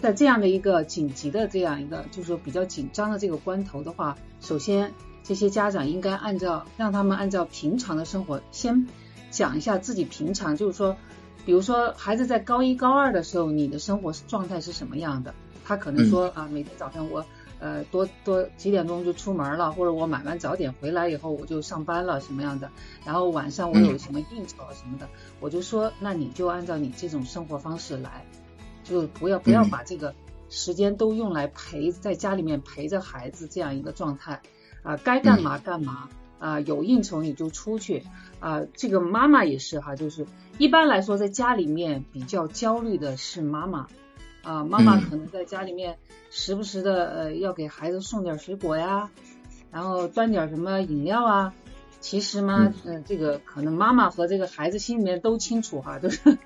[0.00, 8.86] 在这样的一个紧急的这样一个，就是说比较紧张的这个关头的话，首先这些家长应该按照让他们按照平常的生活先。
[9.28, 10.96] 讲一下自己平常，就是说，
[11.44, 15.34] 比如说孩子在高一高二的时候，你的生活状态是什么样的？
[15.64, 17.26] 他可能说啊，每天早上我
[17.58, 22.70] 呃多多几点钟就出门了，或者我买完早点回来以后我就上班了什么样的？
[23.04, 25.08] 然后晚上我有什么应酬什么的，
[25.40, 28.24] 我就说那你就按照你这种生活方式来，
[28.84, 30.14] 就不要不要把这个
[30.48, 34.40] 时间都用来陪在家里面陪着孩子这样一个状态
[34.82, 36.08] 啊，该干嘛干嘛。
[36.38, 38.04] 啊，有应酬你就出去
[38.40, 38.60] 啊。
[38.74, 40.26] 这个妈妈也是哈，就是
[40.58, 43.86] 一般来说在家里面比较焦虑的是妈妈
[44.46, 44.64] 啊。
[44.64, 45.98] 妈妈可能在家里面
[46.30, 49.10] 时不时的呃要给孩子送点水果呀，
[49.70, 51.54] 然后端点什么饮料啊。
[52.00, 56.38] 其实嘛，嗯，这个可能妈妈和这个孩子心里面都清楚哈，都是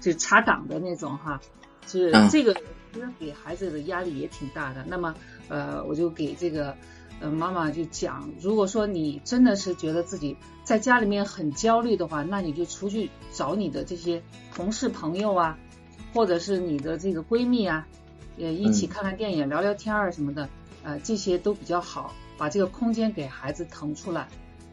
[0.00, 1.40] 就查岗的那种哈。
[1.86, 2.54] 是这个
[2.92, 4.84] 其实给孩子的压力也挺大的。
[4.86, 5.14] 那么
[5.48, 6.76] 呃，我就给这个。
[7.22, 14.22] 呃，妈妈就讲，如果说你真的是觉得自己在家里面很焦虑的话，那你就出去找你的这些
[14.54, 15.58] 同事朋友啊，
[16.12, 17.86] 或者是你的这个闺蜜啊，
[18.36, 20.48] 也一起看看电影、聊聊天儿什么的，
[20.82, 24.28] 呃，这些都比较好，把这个空间给孩子腾出来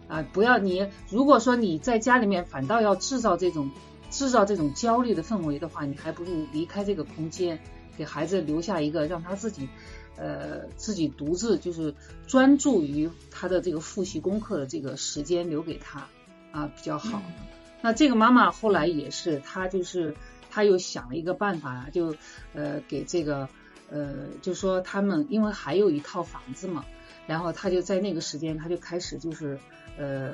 [0.08, 3.72] 啊，不要你如果说你在家里面反倒要制造这种
[4.10, 7.60] 制造这种焦虑的氛围的话，你还不如离开这个空间，
[7.98, 9.70] 给孩子留下一个让他自己。
[10.20, 11.94] 呃，自己独自就是
[12.26, 16.08] 专注于他的这个复习功课的这个时间留给他
[16.52, 17.22] 啊比较好。
[17.84, 20.16] 那这个妈妈后来也是，她就是
[20.58, 22.16] 她又想了一个办法，就
[22.56, 23.48] 呃给这个
[23.92, 26.84] 呃就说他们因为还有一套房子嘛，
[27.28, 29.60] 然后他就在那个时间，他就开始就是
[30.00, 30.34] 呃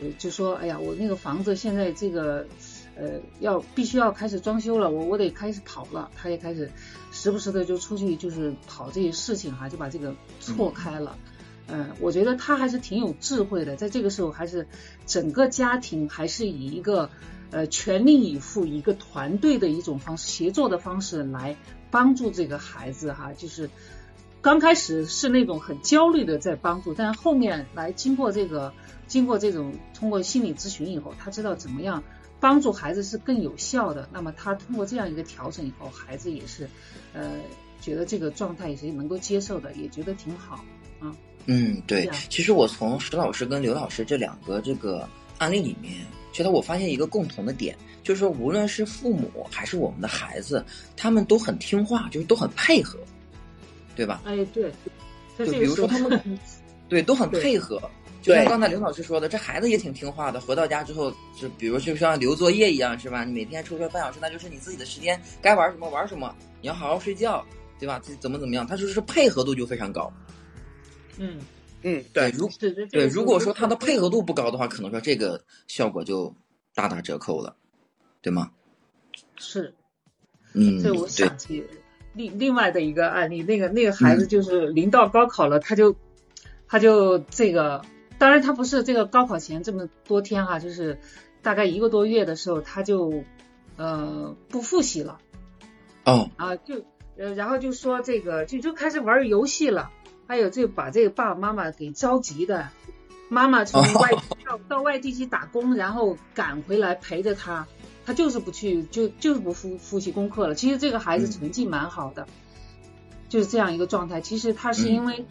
[0.00, 2.46] 呃就说哎呀，我那个房子现在这个。
[2.94, 6.10] 呃，要必须要开始装修了，我我得开始跑了。
[6.14, 6.70] 他也开始
[7.10, 11.16] 时不时的就出去，就是跑这些事情哈，就把这个错开了。
[11.68, 14.68] 嗯，我觉得他还是挺有智慧的，在这个时候还是
[15.06, 17.08] 整个家庭还是以一个
[17.52, 21.56] 呃全力以赴、一个团队的一种方式、协作的方式来
[21.92, 23.32] 帮助这个孩子哈。
[23.34, 23.70] 就是
[24.40, 28.72] 刚开始是那种很焦虑的在帮助，但是后面来经过这个
[29.06, 32.02] 经过这种通过心理咨询以后，他知道怎么样。
[32.40, 34.08] 帮助孩子是更有效的。
[34.12, 36.68] 那么他通过这样一个调整以后，孩子也是，
[37.12, 37.36] 呃，
[37.80, 40.56] 觉得这个状态也是能够接受的，也觉得挺好
[40.98, 41.14] 啊。
[41.46, 42.10] 嗯，对。
[42.28, 50.64] 其实我从石老师跟刘老师这两个这个案例里面，觉得我发现一个共同的点，就是说无论是父母还是我们的孩子，
[50.96, 52.98] 他们都很听话，就是都很配合，
[53.94, 54.22] 对吧？
[54.24, 54.72] 哎，对。
[55.38, 56.38] 就比如说他们，
[56.88, 57.80] 对，都很配合。
[58.20, 60.40] 就像刚才刘老师说的，这孩子也挺听话的。
[60.40, 63.24] 回到家之后，就比如就像留作业一样，是吧？
[63.24, 66.32] 你每天抽出来半小时，那就是你自己的时间，该玩什么玩什么。
[66.60, 67.44] 你要好好睡觉，
[67.80, 68.00] 对吧？
[68.20, 68.64] 怎么怎么样？
[68.64, 70.12] 他就是配合度就非常高。
[71.16, 71.40] 嗯
[71.82, 72.30] 嗯，对。
[72.30, 72.48] 如
[72.90, 76.34] 对，如果说他的配合度不高的话，可能说这个效果就
[76.74, 77.56] 大打折扣了，
[78.20, 78.50] 对吗？
[79.36, 79.74] 是。
[80.54, 81.64] 嗯，对，我想起
[82.12, 85.96] 另另外的一个案例，那个那个孩子就是临到高考了，他就
[86.68, 87.82] 他就这个，
[88.18, 90.98] 当然他不是这个高考前这么多天哈，就是
[91.40, 93.24] 大概一个多月的时候，他就
[93.76, 95.18] 呃不复习了。
[96.04, 96.30] 哦。
[96.36, 96.84] 啊，就
[97.16, 99.90] 呃然后就说这个就就开始玩游戏了，
[100.32, 102.70] 还有这把这个爸爸妈妈给着急的，
[103.28, 104.10] 妈妈从外
[104.46, 107.66] 到到外地去打工，然后赶回来陪着他。
[108.06, 110.54] 他就是不去，就就是不复复习功课了。
[110.54, 112.26] 其实这个孩子成绩蛮好的，
[113.28, 114.22] 就是这样一个状态。
[114.22, 115.26] 其实他是因为，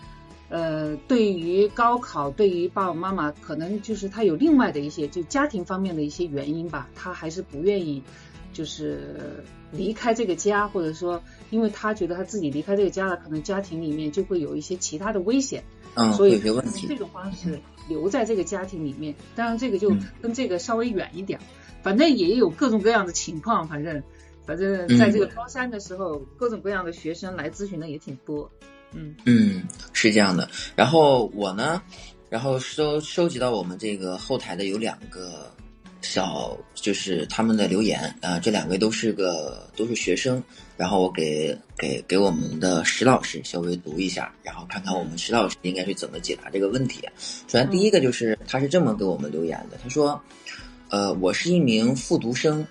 [0.50, 6.88] 呃，对于高考，对于爸爸妈妈，可能就是他有另外的一些，就家庭方面的一些原因吧。
[6.94, 8.04] 他还是不愿意，
[8.54, 15.64] 就是离开这个家，或者说，因为他觉得他自己离开这个家了，可能家庭里面就会有一些其他的危险，
[15.96, 16.88] 嗯，所以问题。
[16.88, 17.60] 这种方式
[17.90, 19.16] 留在这个家庭里面。
[19.36, 21.40] 当然，这个就跟这个稍微远一点。
[21.84, 24.04] 反正也有各种各样的情况，反正
[24.46, 28.52] 反正在这个高三的时候，各种各样的学生来咨询的也挺多。
[28.94, 30.48] 嗯嗯，是这样的。
[30.76, 31.82] 然后我呢，
[32.30, 35.52] 然后收收集到我们这个后台的有两个
[36.02, 40.44] 小，就是他们的留言啊，这两位都是个都是学生。
[40.78, 47.02] 然后我给给给我们的石老师稍微读一下，然后看看我们石老师应该是怎么解答这个问题。
[47.48, 50.22] 首先第一个就是他是这么给我们留言的，他说。
[50.94, 52.68] 呃，我是一名复读生，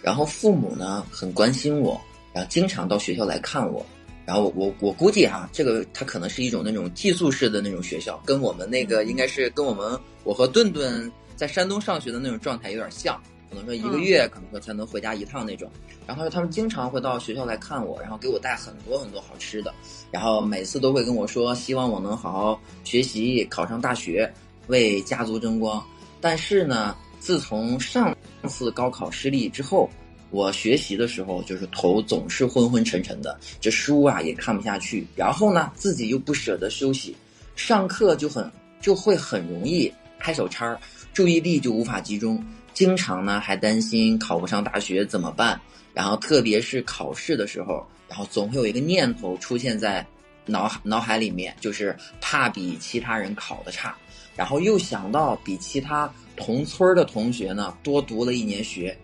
[0.00, 2.00] 然后父母呢很关心我，
[2.32, 3.84] 然后经常到学校来看我，
[4.24, 15.70] 然后我我估计哈，这个他可能是一种那种寄宿式的那种学校，跟我们那个应该是跟我们我和顿顿在山东上学的那种状态有点像，可能说一个月可能说才能回家一趟那种。
[16.06, 19.72] 然后他说他们经常会到学校来看我，然后给我带很多很多好吃的，
[20.10, 24.32] 然后每次都会跟我说希望我能好好学习，考上大学，
[24.66, 25.84] 为家族争光。
[26.20, 26.96] 但是呢。
[27.20, 28.14] 自从上
[28.46, 29.88] 次高考失利之后，
[30.28, 35.06] 我学习的时候就是头总是昏昏沉沉的，这书啊也看不下去。
[35.16, 37.16] 然后呢，自己又不舍得休息，
[37.56, 40.78] 上课就很就会很容易开小差，
[41.14, 45.58] 注意力就无法集中，经常呢还担心考不上大学怎么办。
[45.94, 50.04] 然后特别是考试的时候，然后总会有一个念头出现在
[50.44, 53.94] 脑脑海里面，就是怕比其他人考的差，
[54.34, 56.12] 然后又想到比其他。
[56.36, 58.98] 同村的同学呢，多读了一年学，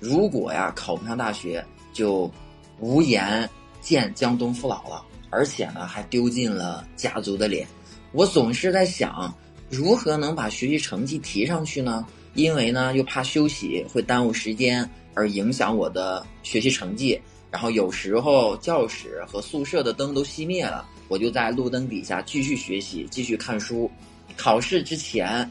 [0.00, 2.30] 如果呀考不上大学，就
[2.78, 3.48] 无颜
[3.80, 7.66] 见江东父老了，而且呢还丢尽了家族的脸。
[8.12, 9.34] 我总是在想，
[9.74, 12.06] 如何能把学习成绩提上去呢？
[12.34, 17.20] 因为呢又怕休息会耽误时间，而影响我的学习成绩。
[17.50, 23.90] 然后有时候教室和宿舍的灯都熄灭了，我就在路灯底下继续学习，继续看书。
[24.36, 25.50] 考试之前。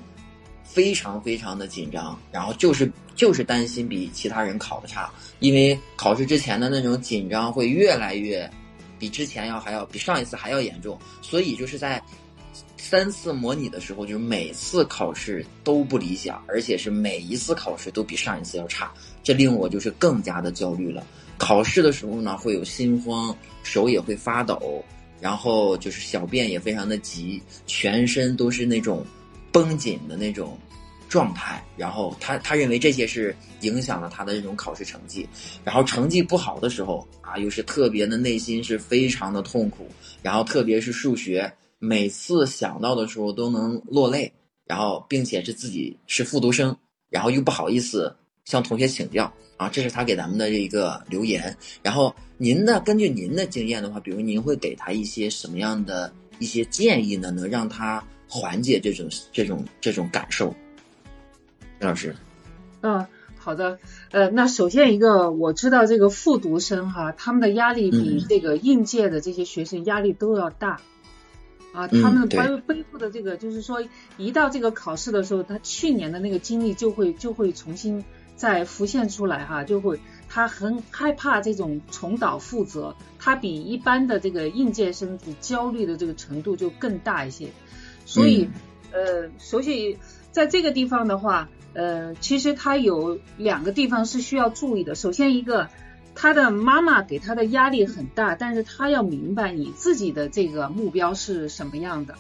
[0.66, 5.08] 非常非常的紧张，然后就是就是担心比其他人考的差，
[5.38, 8.50] 因为考试之前的那种紧张会越来越，
[8.98, 12.02] 比之前要还要比上一次还要严重，所以就是在
[12.84, 18.92] 三次模拟的时候，就是每次考试都不理想，而且是每一次考试都比上一次要差，
[19.24, 21.06] 这令我就是更加的焦虑了。
[21.38, 24.84] 考试的时候呢，会有心慌，手也会发抖，
[25.22, 29.06] 然后就是小便也非常的急，全身都是那种。
[29.54, 30.58] 绷紧的那种
[31.08, 35.30] 状态，然后他他认为这些是影响了他的这种考试成绩，
[35.64, 39.88] 然后成绩不好的时候啊，又是特别的内心是非常的痛苦，
[40.24, 41.54] 然后特别是数学，
[41.86, 44.32] 每次想到的时候都能落泪，
[44.66, 46.74] 然后并且是自己是复读生，
[47.10, 48.16] 然后又不好意思
[48.46, 51.56] 向同学请教啊，这是他给咱们的这个留言。
[51.82, 57.30] 然后您的根据您的经验的话，比如您会给他一些什么样的一些建议呢？
[57.32, 58.04] 能让他。
[58.36, 60.56] 缓解这种这种这种感受，
[61.80, 62.16] 李老师。
[62.82, 63.06] 嗯，
[63.38, 63.78] 好的。
[64.10, 70.82] 呃，那首先一个，我知道这个复读生哈，他们的压力比这个应届的这些学生压力都要大。
[71.74, 73.84] 啊，他们背背负的这个，就是说，
[74.18, 78.06] 一到这个考试的时候，他去年的那个经历就会就会重新
[78.36, 87.50] 再浮现出来哈，就会他很害怕这种重蹈覆辙，他比一般的这个应届生焦虑的这个程度就更大一些。
[88.06, 88.50] 所以，
[88.92, 89.98] 呃，所以
[90.32, 94.94] 在这个地方的话，呃，其实他有两个地方是需要注意的。
[94.94, 95.70] 首先一个，
[96.16, 102.16] 他的妈妈给他的压力很大，但是他要明白你自己的这个目标是什么样的。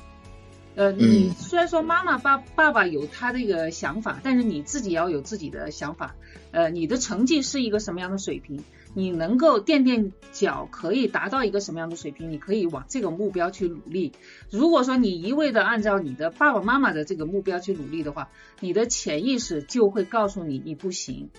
[0.76, 6.15] 呃，你虽然说妈妈爸爸爸有他这个想法，但是你自己要有自己的想法。
[6.49, 8.63] 呃，你的成绩是一个什么样的水平？
[8.95, 12.32] 你能够垫垫脚，可以达到一个什么样的水平？
[12.32, 14.13] 你可以往这个目标去努力。
[14.49, 21.30] 如果说你一味的按照你的爸爸妈妈的这个目标去努力的话，你的潜意识就会告诉你你不行，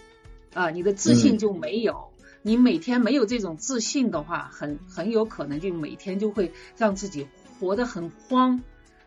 [0.53, 2.14] 啊，你的自信就没有。
[2.47, 7.27] 你每天没有这种自信的话，很很有可能就每天就会让自己
[7.59, 8.61] 活得很慌，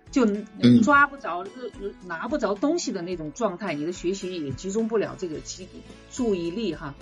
[0.10, 0.26] 就
[0.82, 1.46] 抓不着、
[2.08, 5.68] 拿不着东西的那种状态，你的学习也集中不了这个集
[6.10, 6.96] 注意力哈。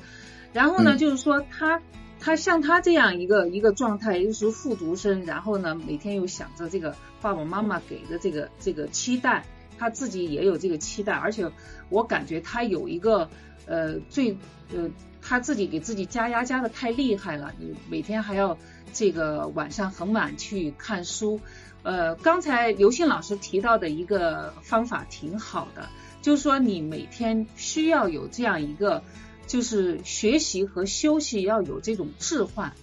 [0.51, 1.81] 然后呢，就是说他
[2.19, 9.45] 他像他这样一个一个状态，又是复读生，然后呢每天又想着这个爸爸妈妈给的这个这个期待，
[9.77, 11.49] 他自己也有这个期待，而且
[11.87, 13.29] 我感觉他有一个
[13.67, 14.37] 呃最
[14.75, 14.89] 呃。
[15.27, 18.55] 他自己给自己加压加的太厉害了，你每天还要
[18.93, 21.41] 这个晚上很晚去看书。
[21.81, 25.89] 呃，刚才刘信老师提到的一个方法挺好的，
[26.21, 29.03] 就是说你每天需要有这样一个，
[29.47, 32.73] 就是学习和休息要有这种置换，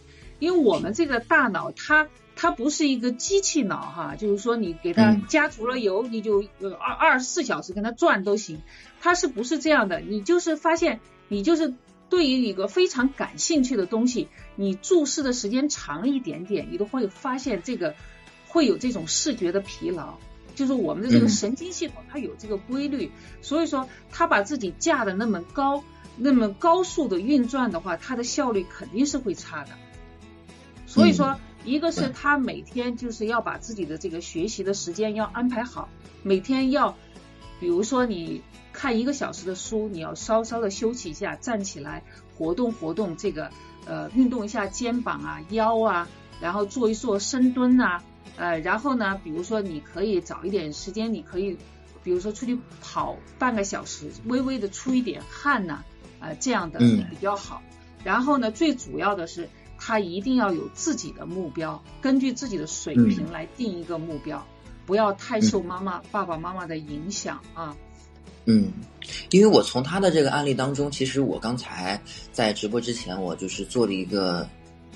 [0.41, 8.63] 因为我们这个大脑它它不是一个机器脑哈，就是说你给它加足了油，你就二二十四小时跟它转都行，
[9.01, 10.01] 它是不是这样的？
[10.01, 11.73] 你就是发现你就是。
[12.13, 17.95] 对于一个非常感兴趣的东西，你注视的时间长一点点，你都会发现这个
[18.49, 20.19] 会有这种视觉的疲劳。
[20.55, 23.11] 就是我们的这个神经系统它有这个规律，
[23.41, 25.83] 所以说它把自己架的那么高，
[26.19, 29.71] 那么高速的运转的话，它的效率肯定是会差的。
[30.87, 35.89] 所以说，一个是他每天就是要把自己的这个学习的时间要安排好，
[36.23, 36.95] 每天要，
[37.59, 38.43] 比如说你。
[38.83, 42.03] 看一个小时的书，你要稍稍的休息一下，站起来
[42.37, 43.49] 活动活动这个
[43.87, 46.09] 呃运动一下肩膀啊腰啊，
[46.41, 48.03] 然后做一做深蹲啊，
[48.37, 51.57] 呃然后呢，比如说你可以找一点时间，你可以
[52.03, 55.85] 比如说出去跑半个小时，微微的出一点汗呐，
[56.19, 57.63] 呃这样的比较好。
[58.03, 64.45] 然后呢，最主要的是他一定要有自己的目标，根据自己的水平来定一个目标，
[64.87, 67.77] 不要太受妈妈爸爸妈妈的影响啊。
[68.45, 68.73] 嗯，
[69.31, 72.01] 因为我从他的这个案例当中，其实我刚才
[72.33, 74.49] 在直播之前，我就是做了一个，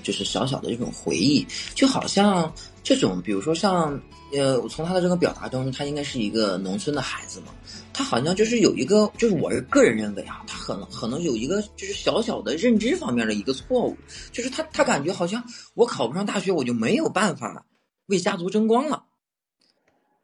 [0.03, 2.51] 就是小小的这种回忆，就好像
[2.83, 3.99] 这种，比如说像，
[4.33, 7.53] 呃，我从他的这个表达中，他应该是一个农村的孩子嘛，
[7.93, 13.95] 他好像就是有一个，就是我是个人认为啊，他可能可能有一个就是小小的认知方面的一个错误，
[14.31, 15.41] 就是他他感觉好像
[15.73, 17.65] 我考不上大学，我就没有办法
[18.07, 19.03] 为家族争光了。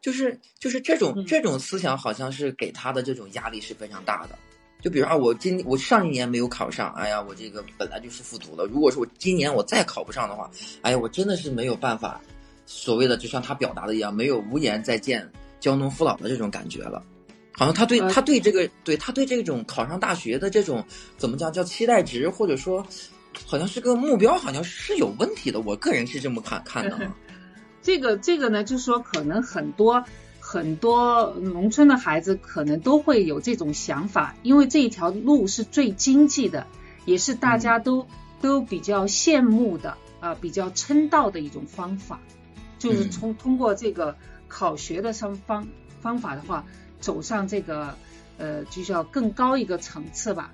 [0.04, 4.38] 就是就是这种这种思想，好像是给他的这种压力是非常大的。
[4.82, 8.66] 就比如啊，我今我上一年没有考上，哎呀，我这个本来就是复读了。
[8.66, 10.52] 如果说我今年我再考不上的话，
[10.82, 12.20] 哎呀，我真的是没有办法，
[12.66, 15.26] 所谓的就像他表达的一样，没有无颜再见
[15.62, 17.02] 娇农父老的这种感觉了。
[17.54, 20.84] 好像他对他对这个对他对这种考上大学的这种
[21.16, 22.86] 怎么讲叫期待值，或者说
[23.46, 25.62] 好像是个目标，好像是有问题的。
[25.62, 27.10] 我个人是这么看看的。
[27.84, 30.06] 这个这个呢，就是说可能很多
[30.40, 36.66] 很多农村的孩子可能都会有这种想法，因为这一条路是最经济的，
[37.06, 38.08] 也是大家都
[38.42, 42.20] 都比较羡慕的啊，比较称道的一种方法，
[42.80, 44.16] 就是从通过这个
[44.48, 45.68] 考学的上方
[46.02, 46.66] 方法的话，
[47.02, 47.96] 走上这个
[48.38, 50.54] 呃，就叫更高一个层次吧。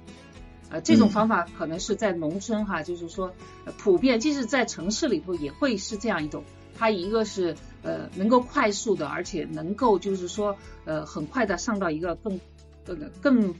[0.72, 3.34] 呃，这种方法可能是在农村哈，就是说
[3.78, 6.44] 普遍，即使在城市里头也会是这样一种。
[6.80, 10.56] 它一个是呃能够快速的，而且能够就是说
[10.86, 12.40] 呃很快的上到一个更
[12.86, 13.56] 更更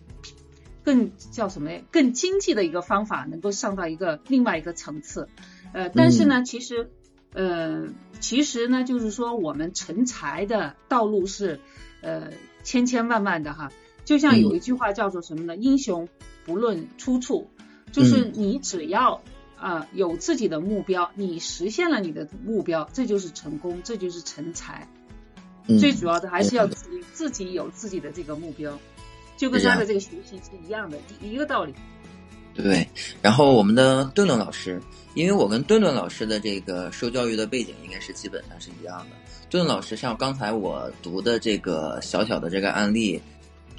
[0.86, 1.82] 更叫什么呢？
[1.92, 5.28] 更经济的一个方法，能够上到一个另外一个层次。
[5.74, 6.90] 呃，但是呢，其实
[7.34, 7.90] 呃
[8.22, 11.60] 其实呢，就是说我们成才的道路是
[12.02, 12.32] 呃
[12.64, 13.70] 千千万万的哈。
[14.06, 15.58] 就像有一句话叫做什么呢？
[15.58, 16.08] 英雄
[16.46, 17.50] 不论出处，
[17.92, 19.22] 就是你只要。
[19.60, 24.88] 啊，有自己的目标，你实现了你的目标，这就是成功，这就是成才。
[25.80, 28.76] 最主要的还是要自己自己有自己的这个目标，
[29.38, 31.74] 就跟他的这个学习是一样的，一一个道理。
[32.56, 32.88] 对，
[33.22, 34.82] 然后我们的顿顿老师，
[35.14, 39.16] 因为我跟顿顿老师的这个受教育的背景应该是基本上是一样的。
[39.50, 43.22] 顿顿老师，像刚才我读的这个小小的这个案例，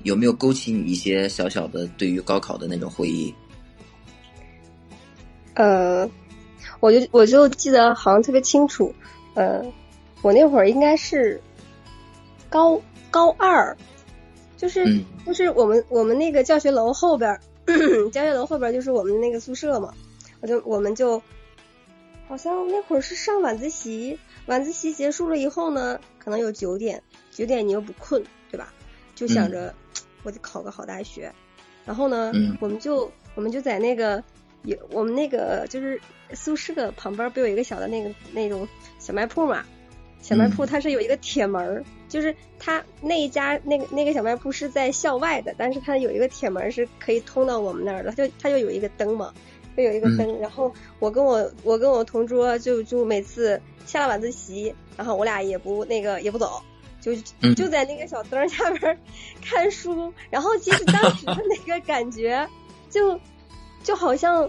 [0.04, 3.34] 有没有勾起你一些小小的对于高考的那种回忆？
[5.54, 6.08] 呃，
[6.78, 8.94] 我就我就记得好像特别清楚，
[9.34, 9.62] 呃，
[10.22, 11.40] 我那会儿应该是
[12.48, 12.80] 高
[13.10, 13.76] 高二，
[14.56, 17.38] 就是就是我们我们那个教学楼后边，
[18.12, 19.92] 教学楼后边就是我们那个宿舍嘛，
[20.40, 21.20] 我就我们就
[22.28, 28.72] 好像那会儿是上晚自习，晚自习结束了以后呢，可能有九点，九点你又不困，对吧？
[29.16, 29.74] 就想着
[30.22, 31.32] 我得考个好大学，
[31.84, 34.22] 然后呢，我们就我们就在那个。
[34.64, 36.00] 有我们那个就是
[36.34, 38.66] 宿舍旁边不有一个小的那个那种
[38.98, 39.64] 小卖铺嘛？
[40.22, 49.32] 小卖铺它是有一个铁门儿，就是它那一家那个那个小卖铺是在校外的，但是它有一个铁门是可以通到我们那儿的，就它就有一个灯嘛。
[49.76, 50.38] 就有一个灯。
[50.40, 56.60] 然后我跟我我跟我同桌就就每次下了晚自习，然后我俩也不那个也不走，
[57.00, 57.14] 就
[57.54, 58.98] 就在那个小灯下边
[59.40, 60.12] 看书。
[60.28, 62.46] 然后其实当时的那个感觉，
[62.90, 63.18] 就
[63.82, 64.48] 就好像。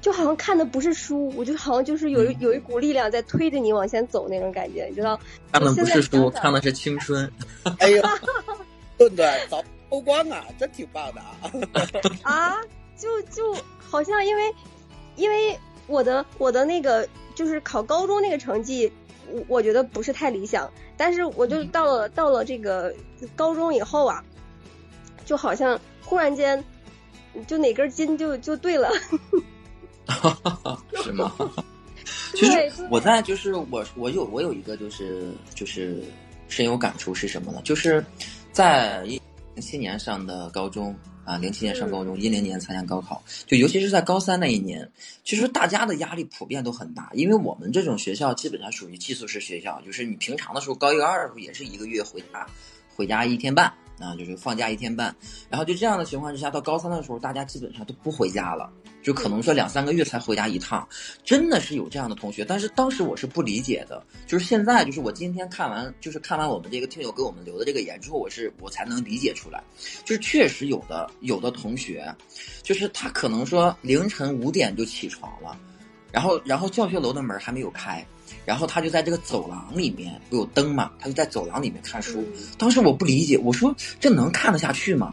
[0.00, 5.18] 就好像看的不是书，我就好像就是有有一股力量在推着你往前走那种感觉，你知道？
[5.50, 7.30] 看的不是书，看的是青春。
[7.80, 8.00] 哎呦，
[8.96, 11.50] 对对，早偷光啊，真挺棒的啊！
[12.22, 12.56] 啊，
[12.96, 14.54] 就就好像因为
[15.16, 18.90] 因为我的我的那个就是考高中那个成绩，
[19.32, 22.94] 我我觉得不是太理想，但是我就到了到了这个
[23.34, 24.24] 高中以后啊，
[25.26, 26.64] 就好像忽然间
[27.46, 28.90] 就哪根筋就就对了。
[31.02, 31.34] 是吗？
[32.34, 32.52] 其实
[32.90, 36.02] 我在就是我我有我有一个就是就是
[36.48, 37.60] 深有感触是什么呢？
[37.62, 38.04] 就是
[38.52, 39.20] 在零
[39.60, 44.90] 七年上的高中啊，零七年上高中，一零年参加高考，就尤其是在高三那一年，
[45.24, 52.46] 其实大家的压力普遍都很大，因为我们这种学校基本上属于寄宿式学校，就是你平常的时候高一高二的时候也是一个月回家
[52.94, 53.70] 回家一天半
[54.00, 55.14] 啊，就是放假一天半，
[55.48, 58.70] 然后就这样的情况之下，到高三的时候，大家基本上都不回家了。
[59.00, 60.86] 就可能说两三个月才回家一趟，
[61.24, 62.44] 真的是有这样的同学。
[62.44, 69.62] 但是当时我是不理解的，就是现在，就是我今天看完，就是看完我们这个听友给我们留的这个言之后，我是我才能理解出来，
[70.04, 72.12] 就是确实有的有的同学，
[72.62, 75.58] 就是他可能说凌晨五点就起床了，
[76.12, 78.04] 然后然后教学楼的门还没有开。
[78.48, 82.24] 然后他就在这个走廊里面不有灯嘛，他就在走廊里面看书。
[82.56, 85.12] 当时我不理解，我说这能看得下去吗？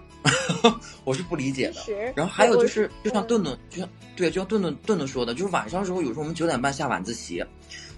[1.03, 1.81] 我是不理解的。
[2.15, 7.43] 然后还有就是，就像顿顿，就像对，就像顿顿顿顿说的，就是晚上的时候，有时候我们九点半下晚自习，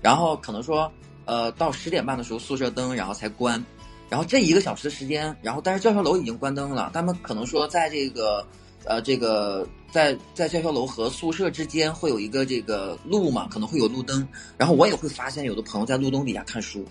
[0.01, 0.91] 然后可能说，
[1.25, 3.63] 呃，到十点半的时候宿舍灯然后才关，
[4.09, 8.43] 然后这一个小时的时间，然后但是教学楼已经关灯了，他们可能说在这个。
[8.87, 14.25] 呃，这个在在教学楼和宿舍之间会有一个这个路嘛，可能会有路灯。
[14.57, 16.85] 然后我也会发现有的朋友在路灯底下看书，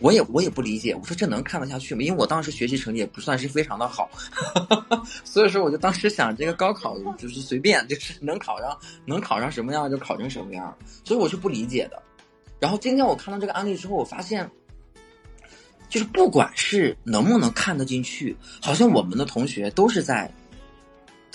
[0.00, 2.02] 我也我也不理解，我说这能看得下去吗？
[2.02, 4.08] 因为我当时学习成绩也不算是非常的好，
[5.24, 10.72] 所以说我就当时想，这个高考就是随便，就是能考上能考上什么样就考成什么样，
[11.04, 12.00] 所以我是不理解的。
[12.60, 14.48] 然后今天我看到这个案例之后，我发现，
[15.88, 20.30] 就是不管是能不能看得进去，好像我们的同学都是在。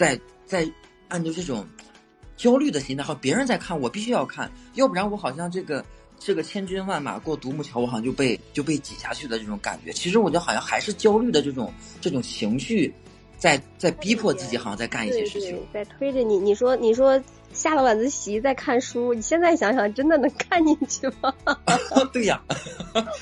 [0.02, 0.68] 在在
[1.10, 1.64] 按照这种
[2.36, 5.86] 焦虑的心态，好，别人在看，我必须要看，要不然我好像这个
[6.18, 9.94] 这个千军万马过独木桥，我好像就被就被挤下去的这种感觉。
[9.94, 11.72] 其实我觉得好像还是焦虑的这种
[12.02, 12.92] 这种情绪，
[13.38, 16.40] 在在逼迫自己，好像在干一些事情，在推着你。
[16.40, 17.22] 你说你说
[17.54, 21.32] 下了晚自习在看书，你现在想想，真的能看进去吗？
[22.12, 22.42] 对呀，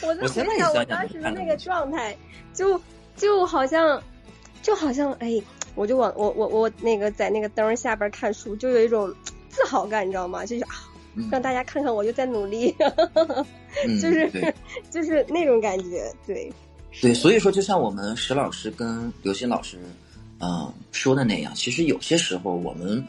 [0.02, 2.16] 我在想我当时的那个状态，
[2.54, 2.80] 就
[3.18, 4.02] 就好像
[4.62, 5.42] 就好像哎。
[5.76, 9.14] 我就往我我我那个在那个灯下边看书，就有一种
[9.50, 10.46] 自豪感，你知道吗？
[10.46, 10.70] 就是啊，
[11.32, 12.76] 让大家看看我就在努力，
[14.02, 14.54] 就是
[14.90, 16.52] 就是那种感觉，对
[17.02, 17.14] 对。
[17.14, 19.78] 所以说，就像我们石老师跟刘鑫老师
[20.40, 23.06] 嗯说的那样，其实有些时候我们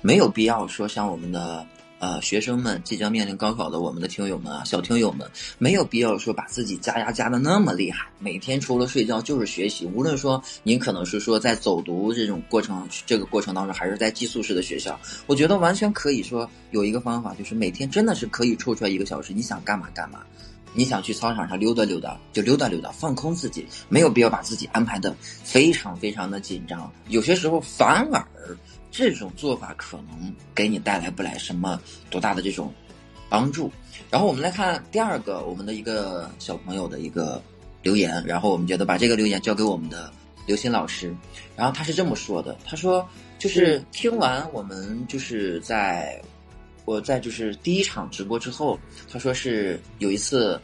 [0.00, 1.66] 没有必要说像我们的。
[2.00, 5.28] 呃，学生们即将面临高考的我们的听友们啊，小听友们，
[5.58, 9.84] 没有必要说把自己加压加的那么厉害，每天除了睡觉就是学习。
[9.84, 20.20] 无论说您可能是说在走读这种过程，这个过程当中，还是在寄宿式的学校，我觉得完全可以说有一个方法，就是每天真的是可以抽出来一个小时，你想干嘛干嘛，
[20.74, 28.24] 你想去操场上溜达溜达就溜达溜达，放空自己，没有必要把自己安排的非常非常的紧张，有些时候反而。
[28.90, 31.80] 这种做法可能给你带来不来什么
[32.10, 32.72] 多大的这种
[33.28, 33.70] 帮助。
[34.10, 37.42] 然后我们来看第二个我们的一个小朋友的一个
[37.82, 40.10] 留言，然后我们觉得把这个留言交给我们的
[40.46, 41.14] 刘鑫老师。
[41.54, 43.06] 然后他是这么说的：“他说
[43.38, 46.20] 就是听完我们就是在
[46.84, 48.78] 我在就是第一场直播之后，
[49.12, 50.58] 他说是有一次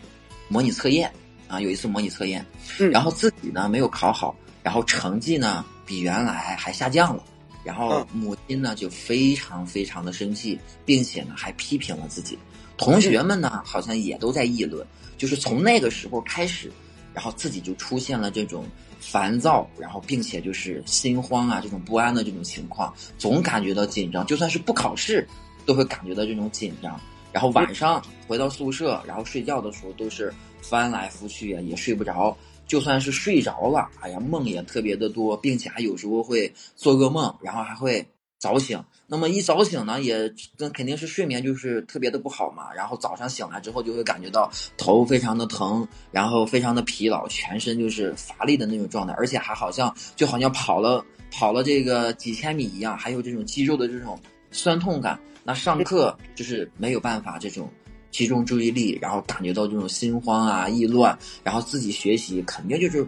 [0.49, 1.13] 模拟测验
[1.49, 2.45] 啊，有一次模拟测验，
[2.91, 7.23] 然后自己呢没有考好，然后成绩呢比原来还下降了。”
[7.65, 12.39] 然后母亲呢就非常非常的生气，并且呢还批评了自己。
[12.77, 14.87] 同学们呢好像也都在议论，
[15.17, 16.71] 就是从那个时候开始，
[17.13, 18.65] 然后自己就出现了这种
[19.01, 25.27] 烦躁，然后并且就是心慌啊这种不安的这种情况，总感觉到紧张，就算是不考试
[25.65, 27.01] 都会感觉到这种紧张。
[27.33, 32.37] 然后晚上回到宿舍，然后睡觉的时候都是翻来覆去啊，也睡不着。
[32.67, 38.07] 就算是睡着了，哎呀，梦也特别的多，并且还有时候会做噩梦，然后还会
[38.39, 38.83] 早醒。
[39.07, 42.73] 那么一早醒呢，也那肯定是睡眠就是特别的不好嘛。
[42.75, 54.19] 然后早上醒来之后，就会感觉到头非常的疼，然后非常的疲劳，全身就是乏力的那种状态，而且还好像就好像跑了跑了这个几千米一样，还有这种肌肉的这种
[54.51, 55.21] 酸痛感。
[55.45, 57.69] 那上课就是没有办法这种
[58.15, 63.05] 集中注意力，然后感觉到这种心慌啊、意乱，然后自己学习肯定就是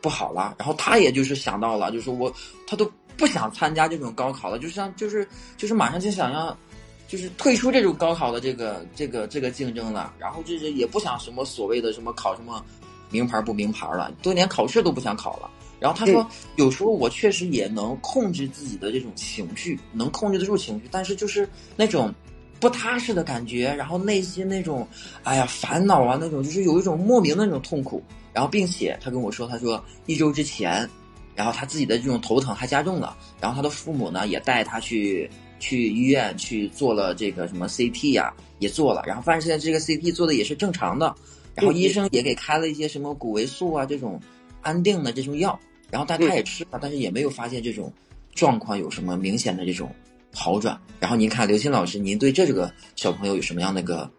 [0.00, 0.56] 不好了。
[0.58, 2.34] 然后他也就是想到了，就是我
[2.66, 5.24] 他都不想参加这种高考了，就像就是
[5.56, 6.58] 就是马上就想要
[7.06, 12.60] 就是退出这种高考的这个这个这个竞争了，然后就是也不想什么所谓的什么考什么
[13.08, 15.48] 名牌不名牌了，都连考试都不想考了。
[15.78, 22.12] 然后他说，有时候我确实也能控制自己的这种情绪，能控制得住情绪，但是就是那种
[22.60, 24.86] 不踏实的感觉，然后内心那种，
[25.24, 28.02] 哎呀烦恼啊，那种就是有一种莫名的那种痛苦。
[28.32, 30.88] 然后并且他跟我说，他说一周之前，
[31.34, 41.12] 然后他自己的这种头疼还加重了，然后他的父母呢也带他去去医院去做了这个什么 CT 呀，也做了，然后发现现在这个 CT 做的也是正常的，
[41.56, 44.20] 然后医生也给开了一些什么谷维素啊这种
[44.60, 45.58] 安定的这种药。
[45.90, 47.92] 然后，但他也吃了，但是也没有发现这种
[48.32, 49.92] 状况有什么明显的这种
[50.32, 50.78] 好转。
[50.98, 54.10] 然后您看，刘鑫老师，您对这个小朋友有什么样的个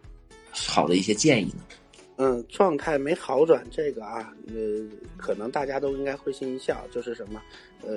[0.50, 1.62] 好的一些建议呢？
[2.16, 4.54] 嗯，状态没好转，这个啊，呃，
[5.16, 7.40] 可能大家都应该会心一笑，就是什么，
[7.82, 7.90] 呃，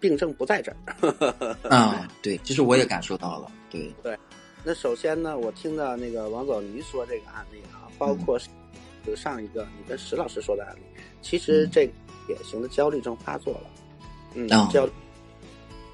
[0.00, 1.56] 病症不在这儿。
[1.68, 4.16] 啊，对，其实我也感受到了，对对。
[4.62, 8.38] 那首先呢，我听到那个王总您说这个案例啊，包括
[9.04, 10.80] 就上一个你跟石老师说的案例，
[11.20, 11.90] 其实这。
[12.26, 13.70] 典型的焦虑症发作了，
[14.32, 14.88] 嗯，焦，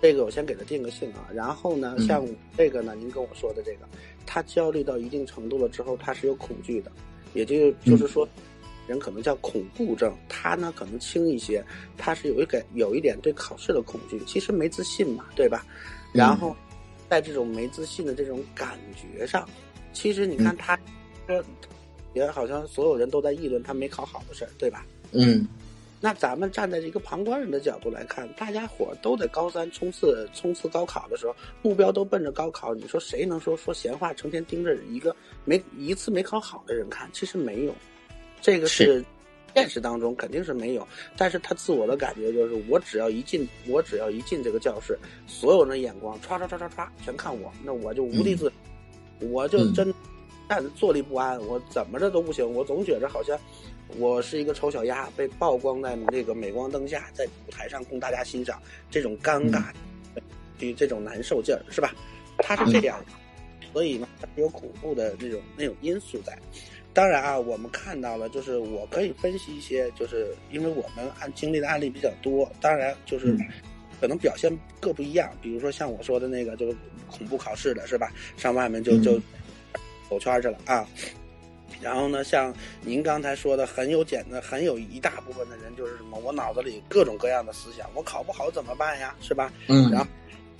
[0.00, 1.28] 这个我先给他定个性啊。
[1.32, 2.26] 然后呢，像
[2.56, 3.88] 这个呢，您跟我说的这个，
[4.26, 6.90] 他焦虑到一定程度了之后，他是有恐惧的，
[7.34, 8.28] 也就就是说，
[8.86, 11.64] 人可能叫恐怖症，他呢可能轻一些，
[11.96, 15.64] 他是有一个有一点对考试的恐惧，其实没自信嘛，对吧？
[16.12, 16.56] 然后
[17.08, 19.48] 在这种没自信的这种感觉上，
[19.92, 20.78] 其实你看他，
[22.14, 24.84] 也好像所有人都在议论他没考好的事儿，对吧？
[25.12, 25.46] 嗯。
[26.02, 32.74] 那咱们站在一个旁观人的角度来看，大家伙都在高三冲刺冲刺高考的时候，目标都奔着高考。
[32.74, 37.06] 你说谁能说说闲话，成天盯着一个没一次没考好的人看？
[37.12, 37.74] 其实没有，
[38.40, 39.04] 这个是
[39.54, 40.88] 现实当中肯定是没有。
[41.18, 48.50] 但是他自我的感觉就是，我只要一进，我只要一进这个教室，所有人的眼光唰唰唰唰唰全看我，那我就无地自，
[49.20, 49.92] 我就真
[50.48, 53.38] 站着坐立不安，我怎么着都不行，我总觉着好像。
[53.98, 58.60] 我是一个丑小鸭，被曝光在那个镁光灯下，在舞台上供大家欣赏，
[58.90, 59.64] 这种尴尬，
[60.58, 61.94] 与这种难受劲儿，是吧？
[62.38, 63.04] 他是这样，
[63.72, 66.36] 所以呢，有恐怖的那种那种因素在。
[66.92, 73.36] 当然啊，我们看到了，就是我可以分析一些，就是因为我们案经历的案例比较多，当然就是
[74.00, 75.30] 可能表现各不一样。
[75.40, 76.76] 比如说像我说的那个，就是
[77.06, 78.12] 恐怖考试的，是吧？
[78.36, 79.20] 上外面就就
[80.08, 80.84] 走圈去了啊。
[81.80, 89.52] 然后呢，像您刚才说的，很有简单，很有一大部分的人就是什么，我脑子里各种各样的思想，我考不好怎么办呀，是吧？
[89.68, 89.90] 嗯。
[89.90, 90.06] 然后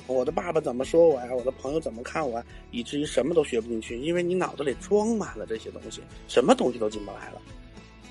[0.07, 1.29] 我的爸爸怎么说我呀？
[1.33, 2.43] 我的朋友怎么看我？
[2.71, 7.41] 以至于什么都学不进去，因为你脑子里装满了这些东西，什么东西都进不来了。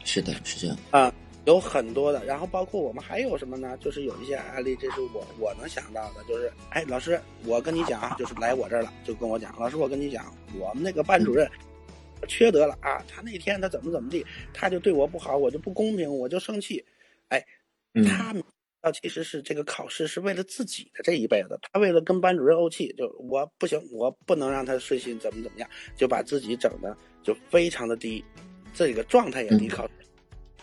[0.06, 0.78] 是的，是这样。
[0.92, 1.14] 啊，
[1.46, 2.24] 有很多的。
[2.26, 3.76] 然后包括我们还有什么呢？
[3.82, 11.50] 就是有一些案例，这是我我能想到的，就是哎，老师，我跟你讲，就是来我这儿了，就跟我讲，老师，我跟你讲，我们那个班主任。
[12.28, 13.04] 缺德了啊！
[13.08, 16.84] 他那天他怎么怎么地，他就对我不好，我就不公平，我就生气。
[17.30, 17.44] 哎，
[18.06, 18.36] 他
[18.82, 28.24] 到其实是这个考试是为了自己的这一辈子，他为了跟班主任怄气，就我不行，我不能让他顺心，怎么怎么样，就把自己整的就非常的低，
[28.74, 29.68] 这个状态也低。
[29.68, 29.90] 考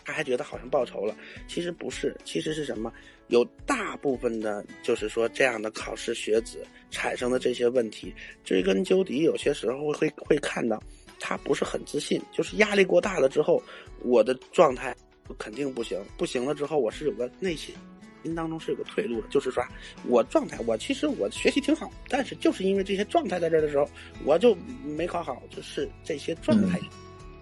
[0.03, 1.13] 他还觉得好像报仇了，
[1.49, 2.91] 其实不是，其实是什么？
[3.27, 10.81] 有大部分的，就是说这样的考试学子产生的这些问题，追根究底，有些时候会会看到。
[11.19, 13.61] 他不是很自信，就是压力过大了之后，
[14.03, 14.95] 我的状态
[15.37, 17.75] 肯定不行，不行了之后，我是有个内心
[18.23, 19.63] 心当中是有个退路的，就是说，
[20.05, 23.89] 我状态，我其实我学习挺好，但是就是因为这些状态在这儿的时候，
[24.25, 26.79] 我就没考好，就是这些状态，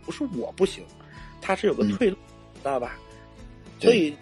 [0.05, 0.83] 不是我不行，
[1.41, 2.15] 他是有个退路，
[2.55, 2.99] 知道吧？
[3.79, 4.15] 所以，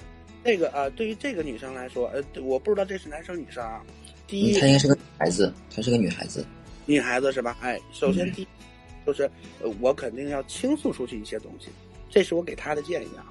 [0.44, 3.84] 这个啊，对于这个女生来说，呃，我不知道这是男生女生啊。
[4.26, 6.46] 第一，她应该是个孩子，她是个女孩子，
[6.86, 7.58] 女孩子是吧？
[7.62, 8.48] 哎，首先第。
[9.06, 9.24] 就是，
[9.62, 11.70] 呃，我肯定要倾诉出去一些东西，
[12.10, 13.26] 这是我给他的建议啊。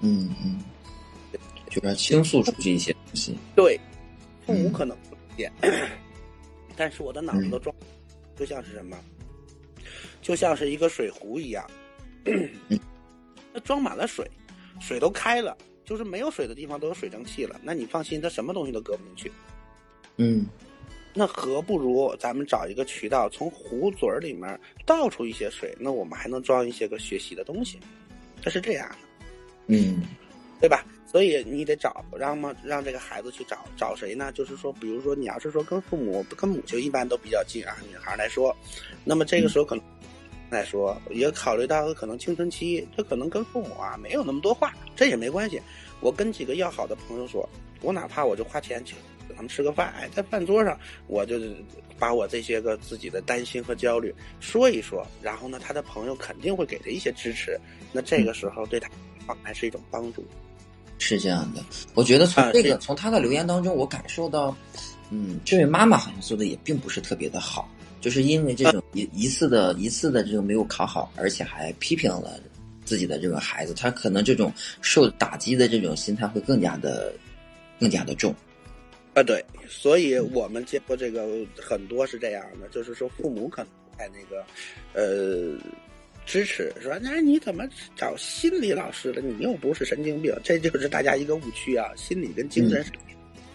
[0.00, 0.62] 嗯嗯，
[1.68, 3.36] 就是倾诉出去一些东西。
[3.56, 3.78] 对，
[4.46, 5.52] 父母可能不理解，
[6.76, 7.74] 但是我的脑子都装，
[8.36, 8.96] 就像是什么，
[10.22, 11.68] 就像是一个水壶一样，
[13.52, 14.30] 它装满了水，
[14.80, 17.58] 水都开了，就是没有水的地方都有水蒸气了。
[17.62, 19.32] 那你放心，它什么东西都搁不进去。
[20.18, 20.46] 嗯。
[21.18, 27.80] 那何不如咱们找一个渠道，从壶嘴里面倒出一些水，那我们还能装一些个学习的东西，
[28.40, 28.96] 它是这样的，
[29.66, 30.00] 嗯，
[30.60, 30.86] 对吧？
[31.10, 34.30] 所以你得找让嘛让这个孩子去找找谁呢？
[34.30, 38.54] 就是说，比如说你要是说跟父母跟母亲一般都比较近啊，女孩来说，
[39.04, 39.84] 那么这个时候可能
[40.50, 45.60] 来说也考虑到可能青春期，这可能跟父母啊没有那么多话，这也没关系。
[45.98, 47.48] 我跟几个要好的朋友说，
[47.82, 48.96] 我哪怕我就花钱请
[49.34, 51.38] 他们吃个饭，哎，在饭桌上我就
[51.98, 57.58] 把我这些个自己的担心和焦虑说一说，然后呢，他的朋友肯定会给他一些支持，
[57.92, 58.88] 那这个时候对他
[59.42, 60.24] 还是一种帮助。
[60.98, 61.62] 是这样的，
[61.94, 64.56] 我觉得从这个从他的留言当中，我感受到，
[65.10, 67.70] 嗯，这位妈妈好像做的也并不是特别的好，
[68.00, 72.40] 就是因为这种一一次的一次的这种没有考好，而且还批评了
[72.84, 77.12] 自己的这个孩子，他可能这种受打击的这种心态会更加的
[77.78, 78.34] 更加的重。
[79.18, 84.44] 啊，对，所以我们接过这个很多是这样的，就是说父母可能在那个，
[84.94, 85.58] 呃。
[86.26, 87.66] 支持说，那你怎么
[87.96, 89.22] 找心理老师了？
[89.22, 91.88] 你又不是神经病，这就是大家一个误区啊！
[91.96, 92.92] 心理跟精神是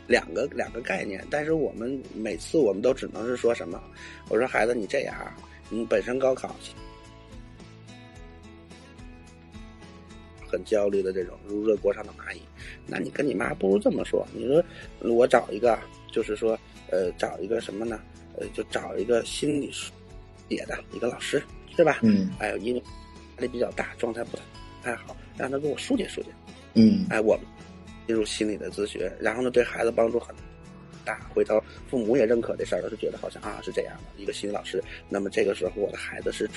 [0.07, 1.23] 两个两个概念。
[1.29, 3.79] 但是我们每次我们都只能是说什么？
[4.27, 5.15] 我说孩子，你这样，
[5.69, 6.55] 你本身高考
[10.53, 12.41] 很焦虑的这种如热锅上的蚂蚁，
[12.85, 14.63] 那你跟你妈不如这么说，你说
[15.11, 15.77] 我找一个，
[16.11, 16.57] 就是说，
[16.91, 17.99] 呃，找一个什么呢？
[18.37, 21.43] 呃，就找一个心理写的一个老师。
[21.75, 22.01] 是吧？
[22.03, 22.79] 嗯，哎，因为
[23.37, 24.37] 压力比较大，状态不
[24.83, 26.27] 太好，让他给我疏解疏解。
[26.75, 27.43] 嗯，哎，我们
[28.05, 30.35] 进入心理的咨询，然后呢，对孩子帮助很
[31.03, 31.19] 大。
[31.33, 34.83] 回头父母也认可这事儿了，是觉得好像啊是这样的一个心理老师。
[35.09, 36.47] 那么这个时候，我的孩子是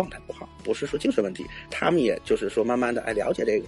[0.00, 1.44] 状态不好，不是说精神问题。
[1.70, 3.66] 他们也就是说，慢慢的哎了解这个。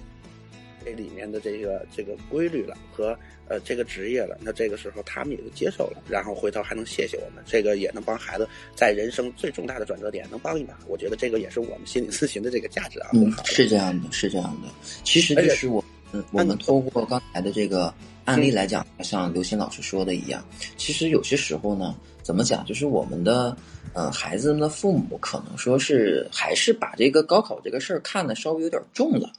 [0.85, 3.17] 这里面的这个这个规律了和
[3.47, 10.77] 呃这个职业了，那这个时候他们也就接受了，然后回头还能谢谢我们，这个也能帮孩子在人生最重大的转折点能帮一把。
[10.89, 13.11] 我觉得这个也是我们心理咨询的这个价值啊。
[13.13, 14.69] 嗯，是这样的，是这样的。
[15.05, 20.45] 其实就是我，嗯，我们通过刚才的这个案例来讲，像刘鑫老师说的一样，
[20.77, 23.57] 其实有些时候呢，怎么讲，就是我们的
[23.95, 29.33] 嗯孩子们的父母可能说是还是把这个高考这个事儿看的稍微有点重了。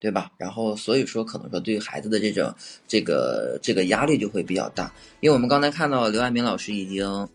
[0.00, 0.30] 对吧？
[0.36, 2.54] 然后所以说，可能说对孩子的这种
[2.86, 4.92] 这个这个压力就会比较大。
[5.20, 7.26] 因为我们刚才看到刘爱明老师已经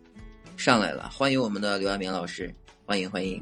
[0.55, 2.53] 上来了，欢迎我们的刘爱明老师，
[2.85, 3.41] 欢迎欢迎。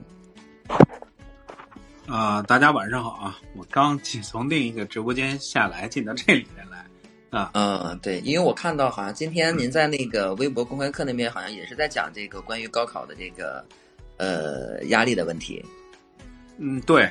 [2.07, 3.37] 啊，大家晚上好啊！
[3.57, 6.47] 我刚从另一个直播间下来，进到这里
[7.29, 7.51] 啊。
[7.53, 13.65] 嗯，对，因为我看到好像今天您在那个微博公开课那边，好像也是在讲这个关于高考的这个
[14.17, 15.63] 呃压力的问题。
[16.57, 17.09] 嗯，对。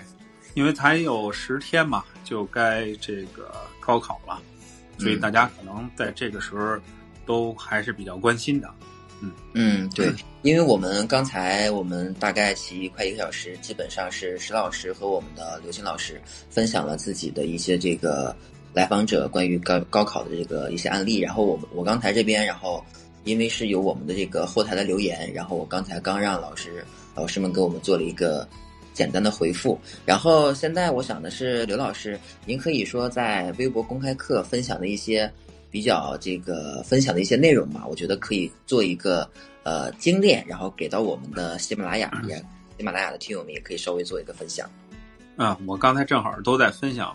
[0.54, 4.40] 因为才有十天嘛，就该这个高考了，
[4.96, 6.78] 所以大家可能在这个时候
[7.26, 8.66] 都还是比较关心的。
[9.20, 10.10] 嗯嗯，对，
[10.40, 18.34] 因为我们刚才我们大概骑快一个小时，基本上是石老师和我们的刘星老师分享了自己的一些这个
[18.76, 21.18] 来访者关于高高考的这个一些案例。
[21.18, 22.84] 然后我我刚才这边，然后
[23.24, 28.46] 因为是有我们的这个后台的留言，然后我刚才刚让老师老师们给我们做了一个。
[28.96, 35.30] 简单的回复，然后现在我想的是，刘老师，您可以说在微博公开课分享的一些
[35.70, 37.84] 比较这个分享的一些内容嘛？
[37.86, 39.28] 我觉得可以做一个
[39.64, 42.42] 呃精炼，然后给到我们的喜马拉雅也
[42.78, 44.66] 喜马拉雅的听友们也可以稍微做一个分享。
[45.36, 47.14] 啊，我刚才正好都在分享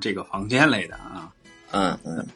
[0.00, 1.32] 这个房间类的啊，
[1.70, 2.26] 嗯嗯，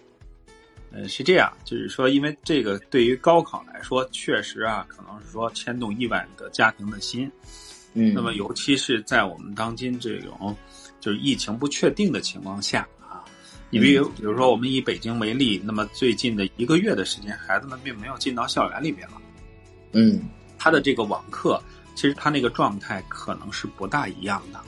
[0.93, 7.31] 呃是这样，就是说，因为这个对于高考来说，确实啊，可能是说牵动亿万个家庭的心。
[7.93, 10.57] 嗯，那么尤其是在我们当今这种
[11.01, 13.25] 就是疫情不确定的情况下啊，
[13.69, 19.21] 你比如比如说我们以北京为例，那么最近的一个月的时间，孩子们并没有进到校园里面了。
[19.93, 20.23] 嗯，
[20.59, 21.63] 他的这个网课，
[21.95, 24.61] 其实他那个状态可能是不大一样的。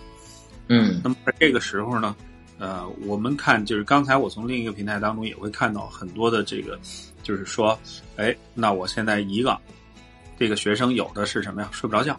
[0.68, 2.14] 嗯，那么在这个时候呢，
[2.58, 6.78] 呃，我们看就是刚才我从另一个平台当中也会看到很多的这个，
[7.22, 7.78] 就是说，
[8.16, 9.58] 哎，那我现在一个
[10.38, 11.68] 这个学生有的是什么呀？
[11.72, 12.16] 睡不着觉。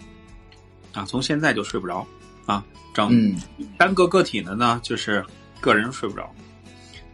[0.92, 2.04] 啊，从现在就睡不着，
[2.48, 3.36] 啊，整
[3.78, 5.24] 单个个体的呢，就是
[5.62, 6.34] 个人睡不着，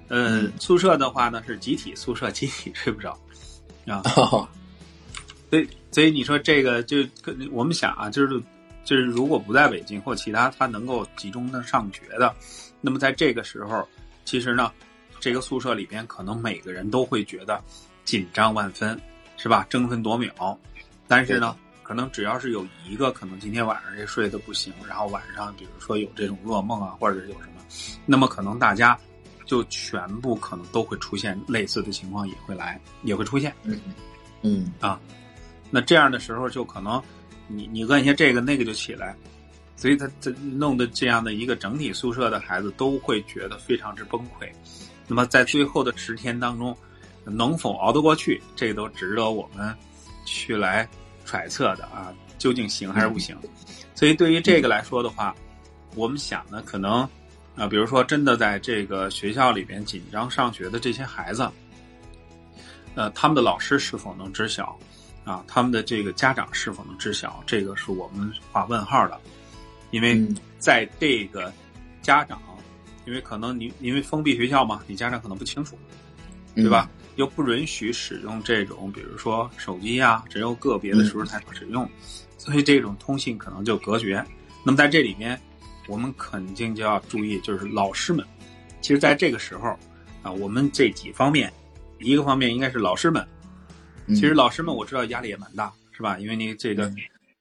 [0.07, 3.11] 呃，宿舍的话呢是集体宿舍，集体睡不着，
[3.85, 4.01] 啊，
[5.51, 6.99] 所以所以你说这个就
[7.51, 8.41] 我们想啊，就是
[8.85, 12.33] 就是如果不在北京或其他他能够集中的上学的，
[12.79, 13.85] 那么在这个时候，
[14.23, 14.71] 其实呢，
[15.19, 17.61] 这个宿舍里边可能每个人都会觉得
[18.05, 18.97] 紧张万分，
[19.35, 19.65] 是吧？
[19.69, 20.57] 争分夺秒，
[21.09, 21.57] 但是呢。
[21.87, 27.61] 可能只要是有一个可能今天晚上这睡得不行，然后晚上比如说有这种噩梦啊，或者是有什么，
[28.07, 28.99] 那么可能大家
[29.45, 33.53] 就全部可能都会出现类似的情况，也会来，也会出现。
[33.61, 33.79] 嗯
[34.41, 34.99] 嗯啊，
[35.69, 36.99] 那这样的时候就可能
[37.47, 39.15] 你你问一下这个那个就起来，
[39.75, 44.49] 所以他这弄的这样的一个整体宿舍的孩子都会觉得非常之崩溃。
[45.07, 46.75] 那么在最后的十天当中，
[47.23, 49.75] 能否熬得过去，这都值得我们
[50.25, 50.87] 去来
[51.25, 53.37] 揣测的啊，究竟行还是不行？
[53.93, 55.35] 所以对于这个来说的话，
[55.95, 57.07] 我们想呢，可能
[57.55, 61.47] 啊，比如说真的在这个学校里边紧张上学的这些孩子，
[62.95, 64.77] 呃，他们的老师是否能知晓？
[65.25, 67.43] 啊，他们的这个家长是否能知晓？
[67.45, 69.19] 这个是我们画问号的。
[69.91, 70.25] 因为
[70.57, 71.51] 在这个
[72.01, 72.41] 家长，
[73.05, 75.77] 因为可能你因为封闭学校嘛，你家长可能不清楚，
[76.55, 76.89] 对吧？
[77.15, 81.89] 又不允许使用这种，比如说手机啊，只有个别的时候才可使用，
[82.37, 84.23] 所以这种通信可能就隔绝。
[84.65, 85.39] 那么在这里面，
[85.87, 88.25] 我们肯定就要注意，就是老师们，
[88.81, 89.69] 其实在这个时候
[90.23, 91.53] 啊，我们这几方面，
[91.99, 93.25] 一个方面应该是老师们，
[94.07, 96.17] 其实老师们我知道压力也蛮大，是吧？
[96.19, 96.91] 因为你这个。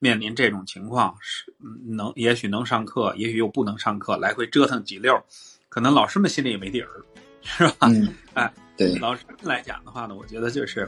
[0.01, 1.51] 面临这种情况是
[1.83, 5.19] 能，也许能上课，也许又不能上课，来回折腾几溜，
[5.71, 6.91] 可能老师们心里也没底儿，
[7.41, 7.89] 是吧？
[8.35, 10.87] 哎，对， 老师来讲的话呢，我觉得就是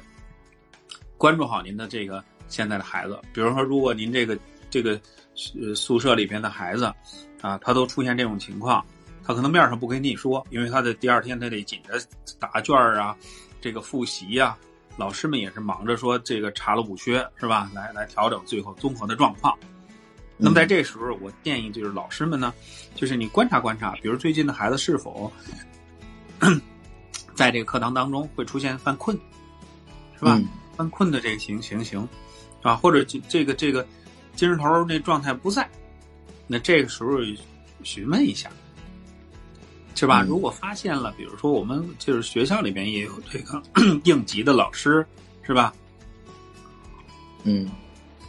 [1.16, 5.00] 关注好您的这个现在的孩子，比如说，如果您这个这个
[5.58, 6.92] 呃宿舍里边的孩子
[7.40, 8.84] 啊，他都出现这种情况，
[9.24, 11.94] 他可能面上不跟你说，因为他的第二天他得紧着
[12.38, 13.16] 答卷啊，
[13.62, 14.58] 这个复习呀。
[14.96, 17.70] 老师们也是忙着说这个查漏补缺是吧？
[17.74, 19.56] 来来调整最后综合的状况。
[20.38, 22.52] 那么在这时候，我建议就是老师们呢，
[22.94, 25.32] 就是你观察观察，比如最近的孩子是否
[27.34, 29.18] 在这个课堂当中会出现犯困，
[30.18, 30.40] 是吧？
[30.76, 32.06] 犯困的这个情情形
[32.62, 33.86] 啊，或者这个这个
[34.34, 35.68] 精神头那状态不在，
[36.46, 37.12] 那这个时候
[37.82, 38.50] 询问一下。
[39.96, 40.22] 是吧？
[40.22, 43.60] 如果发现了，比如说我们就是学校里边也有这个
[44.04, 45.04] 应急的老师，
[45.42, 45.72] 是吧？
[47.44, 47.68] 嗯，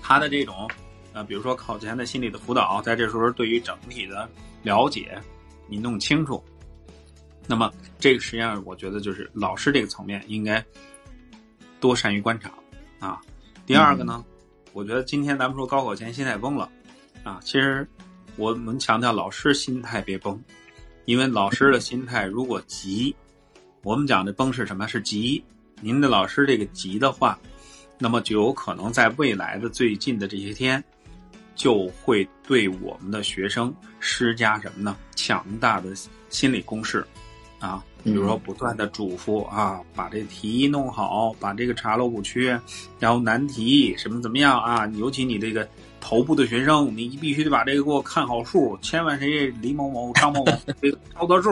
[0.01, 0.65] 他的这种
[1.11, 4.29] 呃，比如说考前的心理的辅导，在这时候对于整体的
[4.63, 5.21] 了解
[5.67, 6.41] 你弄清楚，
[7.45, 10.63] 那么这个实际上我觉得就是老师这个层面应该
[11.81, 12.49] 多善于观察
[12.99, 13.19] 啊。
[13.65, 14.23] 第二个呢，
[14.71, 16.69] 我觉得今天咱们说高考前心态崩了
[17.23, 17.85] 啊，其实
[18.37, 20.41] 我们强调老师心态别崩。
[21.07, 23.15] 因为老师的心态如果急，
[23.81, 24.85] 我们讲的崩是什么？
[24.89, 25.41] 是急。
[25.79, 27.39] 您的老师这个急的话，
[27.97, 30.83] 那么就有可能在未来的最近的这些天，
[31.55, 34.97] 就会对我们的学生施加什么呢？
[35.15, 35.93] 强大的
[36.27, 37.07] 心理攻势，
[37.59, 42.59] 啊，比如说不断的嘱咐啊，把这题弄好，把这个查漏补缺，
[42.99, 44.85] 然后难题什么怎么样啊？
[44.87, 45.65] 尤其你这个。
[45.99, 51.49] 头部的学生，你必须得把这个给我看好数，千万谁李某某、张某某 这个抄得住，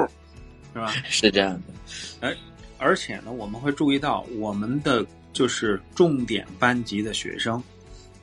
[0.74, 0.91] 是吧？
[1.06, 1.74] 是这样的。
[2.22, 2.36] 哎，
[2.78, 7.62] 而且呢，我们会注意到，我们的就是重点班级的学生，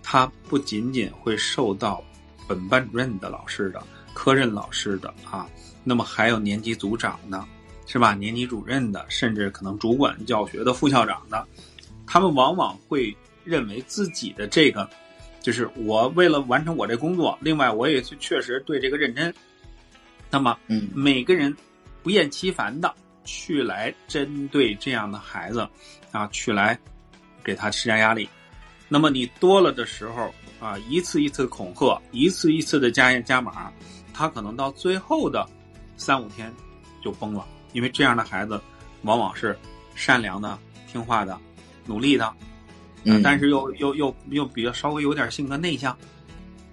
[0.02, 2.02] 他不仅仅会受到
[2.48, 3.82] 本班主任的老师的、
[4.14, 5.46] 科任老师的啊，
[5.84, 7.44] 那么还有年级组长的，
[7.86, 8.14] 是吧？
[8.14, 11.46] 年级主任的，甚至可能主管教学的副校长的，
[12.06, 13.14] 他们往往会
[13.44, 14.88] 认为自己的这个。
[15.42, 19.34] 就是我为了完成我这工作，另外我也确实对这个认真。
[20.30, 21.54] 那么，嗯，每个人
[22.02, 25.68] 不厌其烦的去来针对这样的孩子
[26.10, 26.78] 啊，去来
[27.44, 28.28] 给他施加压力。
[28.88, 33.72] 那么你多了的时候啊，一次一次恐吓，一次一次的加加码，
[34.14, 35.46] 他可能到最后的
[35.96, 36.52] 三五天
[37.02, 37.46] 就崩了。
[37.72, 38.60] 因为这样的孩子
[39.02, 39.58] 往往是
[39.94, 41.38] 善良的、听话的、
[41.84, 42.32] 努力的。
[43.04, 45.96] 嗯，但是又又又又比较稍微有点性格内向，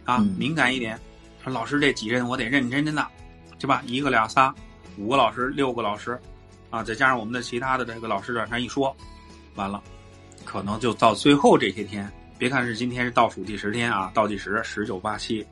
[0.03, 0.99] 啊，敏感一点。
[1.43, 3.07] 说老师这几任我得认认真真的，
[3.57, 3.81] 是吧？
[3.87, 4.53] 一个俩仨，
[4.97, 6.19] 五个老师，六个老师，
[6.69, 8.95] 啊，再加上我们的其他的这个老师往上一说，
[9.55, 9.81] 完了，
[10.45, 15.45] 可能就到最后这些天，别看是今天是倒数第十天啊，倒计时十九八七，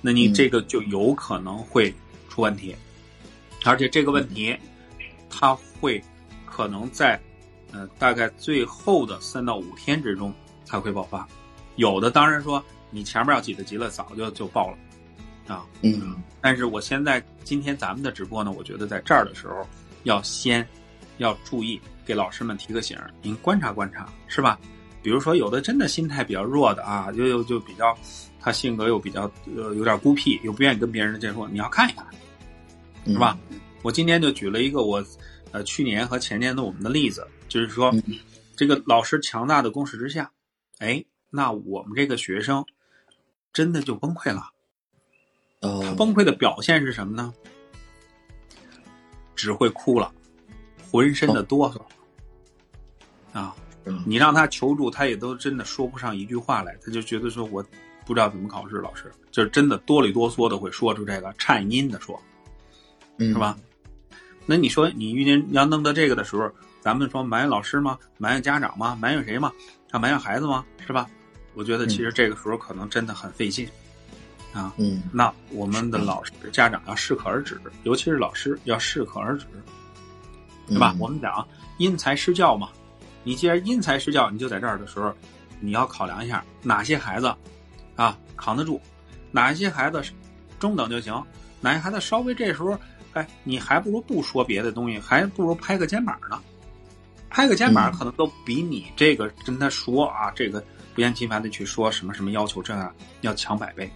[0.00, 1.92] 那你这个就有可能会
[2.30, 2.74] 出问题，
[3.64, 4.56] 而且这个问题，
[5.28, 6.02] 它会
[6.46, 7.20] 可能在。
[7.74, 10.32] 呃，大概最后的三到五天之中
[10.64, 11.26] 才会爆发，
[11.74, 14.78] 有的当然说你前面要挤得急了，早就就爆了，
[15.52, 19.66] 啊，嗯，但是我现在今天咱们的直播呢，我觉得在这儿的时候
[20.04, 20.64] 要先
[21.18, 24.56] 要注意给老师们提个醒，您观察观察是吧？
[25.02, 27.92] 比如说有的真的心态比较弱的啊，又又就比较
[28.40, 32.06] 他性格又比较呃有点孤僻，又不愿意跟别人接触，你要看一看，
[33.06, 33.36] 是吧？
[33.82, 35.04] 我今天就举了一个我
[35.50, 37.26] 呃去年和前年的我们的例子。
[37.54, 37.94] 就是说，
[38.56, 40.32] 这个老师强大的攻势之下，
[40.78, 42.66] 哎，那我们这个学生
[43.52, 44.50] 真的就崩溃了。
[45.60, 47.32] 他崩溃的表现是什么呢？
[49.36, 50.12] 只会哭了，
[50.90, 51.80] 浑身的哆嗦。
[53.38, 53.54] 啊，
[54.04, 56.76] 你让他求助，他也都真的说不上一句话来。
[56.84, 57.64] 他就觉得说我
[58.04, 62.20] 不知道怎么考试，老师就是真的哆里哆嗦的会说出这个颤音的说，
[63.20, 63.56] 是吧？
[64.44, 66.50] 那你说你遇见要弄到这个的时候，
[66.84, 67.98] 咱们说埋怨老师吗？
[68.18, 68.94] 埋怨家长吗？
[69.00, 69.50] 埋怨谁吗？
[69.90, 70.62] 啊，埋怨孩子吗？
[70.86, 71.08] 是吧？
[71.54, 73.66] 我觉得其实这个时候可能真的很费劲，
[74.52, 79.46] 啊，嗯，那我们的老师、家长要适可而止，尤其是老师要适可而止，
[80.68, 80.94] 对吧？
[80.98, 81.46] 我们讲
[81.78, 82.68] 因材施教嘛，
[83.22, 85.10] 你既然因材施教，你就在这儿的时候，
[85.60, 87.34] 你要考量一下哪些孩子
[87.96, 88.78] 啊扛得住，
[89.30, 90.02] 哪些孩子
[90.58, 91.24] 中等就行，
[91.62, 92.78] 哪些孩子稍微这时候，
[93.14, 96.42] 哎，你还不如不说别的东西，还不如拍个肩膀呢，
[97.34, 100.62] 拍个肩膀可能都比你这个跟他说啊这个。
[100.94, 103.90] 不厌其烦的去说什么什么要求，这样要强百倍，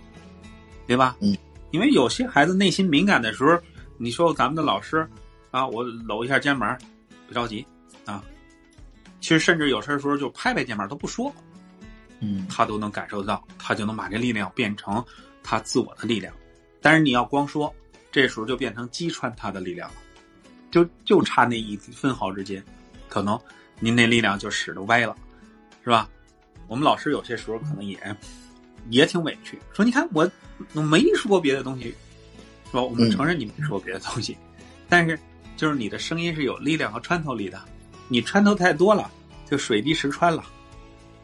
[0.85, 1.17] 对吧？
[1.21, 1.37] 嗯，
[1.71, 3.57] 因为有些孩子内心敏感的时候，
[3.99, 5.09] 你说咱们的老师
[5.53, 6.77] 啊，我搂一下肩膀，
[7.29, 7.65] 别着急
[8.05, 8.21] 啊。
[9.21, 11.33] 其实甚至有些时候就拍拍肩膀都不说，
[12.19, 15.05] 嗯，他都能感受到，他就能把这力量变成
[15.41, 16.35] 他自我的力量。
[16.83, 17.73] 但是你要光说，
[18.11, 19.97] 这时候就变成击穿他的力量了，
[20.73, 22.61] 就就差那一分毫之间，
[23.09, 23.39] 可能
[23.81, 25.17] 您那力量就使得歪了，
[25.83, 26.09] 是吧？
[26.67, 27.99] 我们老师有些时候可能也
[28.91, 30.31] 也挺委屈，说你看我
[30.75, 31.95] 我没说别的东西，
[32.67, 32.83] 是吧？
[32.83, 34.37] 我们承认你没说别的东西，
[34.89, 35.19] 但是
[35.57, 37.61] 就是你的声音是有力量和穿透力的，
[38.07, 39.11] 你穿透太多了，
[39.49, 40.45] 就水滴石穿了，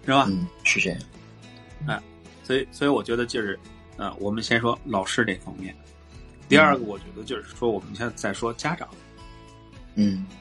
[0.05, 0.27] 是吧？
[0.29, 0.99] 嗯，是这样。
[1.87, 2.03] 哎，
[2.43, 3.59] 所以所以我觉得就是，
[3.99, 5.77] 呃，我们先说老师这方面，
[6.49, 9.14] 第二个我觉得就是说我们现在在说家长，嗯，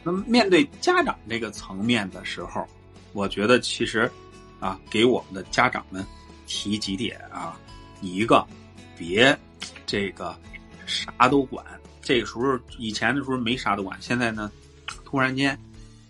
[0.03, 2.67] 那么面对家长这个层面的时候，
[3.13, 4.11] 我觉得其实。
[4.59, 6.05] 啊，给我们的家长们
[6.47, 7.59] 提几点啊，
[7.99, 8.47] 一个，
[8.97, 9.37] 别
[9.85, 10.33] 这个
[10.85, 11.65] 啥都管。
[12.01, 14.49] 这个时候以前的时候没啥都管，现在呢，
[15.03, 15.59] 突然间，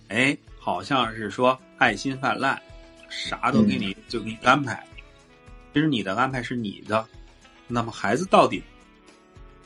[0.10, 2.62] 哎，好像是说爱心泛滥，
[3.10, 4.86] 啥都给你就给你安排。
[5.74, 7.04] 其实你的安排是你的，
[7.68, 8.62] 那么孩子到底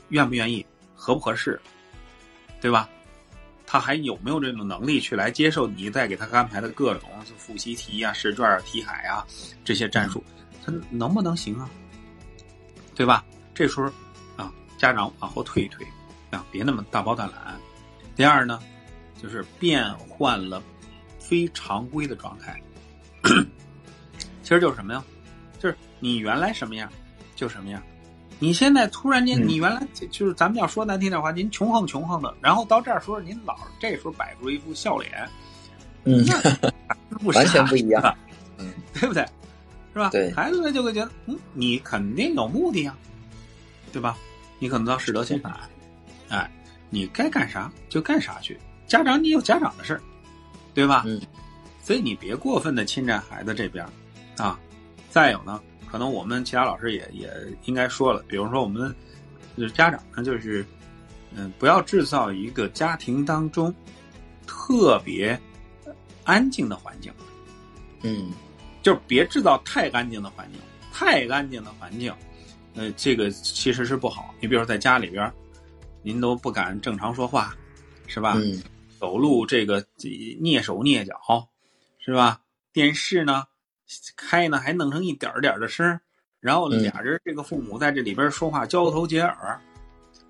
[0.08, 0.64] 愿不愿意，
[0.94, 1.60] 合不合适，
[2.58, 2.88] 对吧？
[3.70, 9.26] 他还有没有这种能力去来接受你再给他安排的各种复习题啊、试卷啊、题海啊
[9.62, 10.24] 这些战术，
[10.64, 11.68] 他能不能行啊？
[12.94, 13.22] 对吧？
[13.54, 13.92] 这时候
[14.38, 15.86] 啊，家长往后退一退
[16.30, 17.60] 啊，别那么大包大揽。
[18.16, 18.58] 第二呢，
[19.22, 20.62] 就是变换了
[21.18, 22.58] 非常规的状态，
[24.42, 25.04] 其实就是什么呀？
[25.58, 26.90] 就是你原来什么样
[27.36, 27.82] 就什么样。
[28.38, 35.28] 你现在突然间，你原来就是咱们要说难听点话，您穷横穷横的，然后到这儿说您老这时候摆出一副笑脸，
[36.04, 36.24] 嗯，
[37.34, 38.16] 完全不一样，
[38.58, 39.26] 嗯，对不对？
[39.92, 40.10] 是吧？
[40.10, 42.96] 对，孩子们就会觉得，嗯，你肯定有目的啊，
[43.92, 44.16] 对吧？
[44.60, 45.52] 你可能到适得其反，
[46.28, 46.48] 哎，
[46.90, 50.00] 你该干啥就干啥去，家长你有家长的事儿，
[50.74, 51.02] 对吧？
[51.06, 51.20] 嗯，
[51.82, 53.84] 所以你别过分的侵占孩子这边，
[54.36, 54.56] 啊，
[55.10, 55.60] 再有呢。
[55.90, 57.30] 可能我们其他老师也也
[57.64, 58.94] 应该说了，比如说我们
[59.56, 60.64] 就是家长呢，就是
[61.34, 63.74] 嗯，不要制造一个家庭当中
[64.46, 65.38] 特别
[66.24, 67.12] 安静的环境，
[68.02, 68.30] 嗯，
[68.82, 70.60] 就是别制造太干净的环境，
[70.92, 72.12] 太干净的环境，
[72.74, 74.34] 呃，这个其实是不好。
[74.40, 75.32] 你比如说在家里边，
[76.02, 77.56] 您都不敢正常说话，
[78.06, 78.34] 是吧？
[78.36, 78.62] 嗯，
[78.98, 81.16] 走路这个蹑手蹑脚，
[81.98, 82.40] 是吧？
[82.72, 83.44] 电视呢？
[84.16, 85.98] 开呢还弄成一点点的声
[86.40, 89.60] 然后俩人这个父母在这里边说话交头接耳。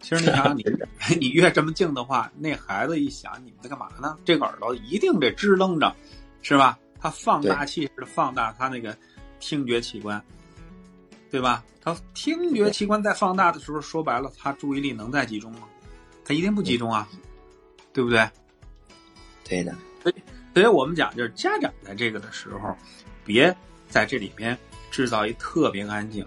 [0.01, 0.65] 其实你想你
[1.19, 4.17] 你越这么静的话，那孩子一想你们在干嘛呢？
[4.25, 5.95] 这个耳朵一定得支棱着，
[6.41, 6.79] 是吧？
[7.01, 8.97] 他放大器似的放大他那个
[9.41, 10.23] 听觉器官，
[11.31, 11.65] 对吧？
[11.83, 15.63] 他听觉器官在放大的时候，说白了，他注意力能在集中吗？
[16.25, 17.09] 他一定不集中啊，
[17.93, 18.29] 对不对？
[19.45, 19.75] 对的。
[20.03, 20.15] 所以，
[20.55, 22.77] 所以我们讲就是家长在这个的时候。
[23.29, 23.55] 别
[23.91, 24.57] 在这里边
[24.91, 26.27] 制造一特别安静，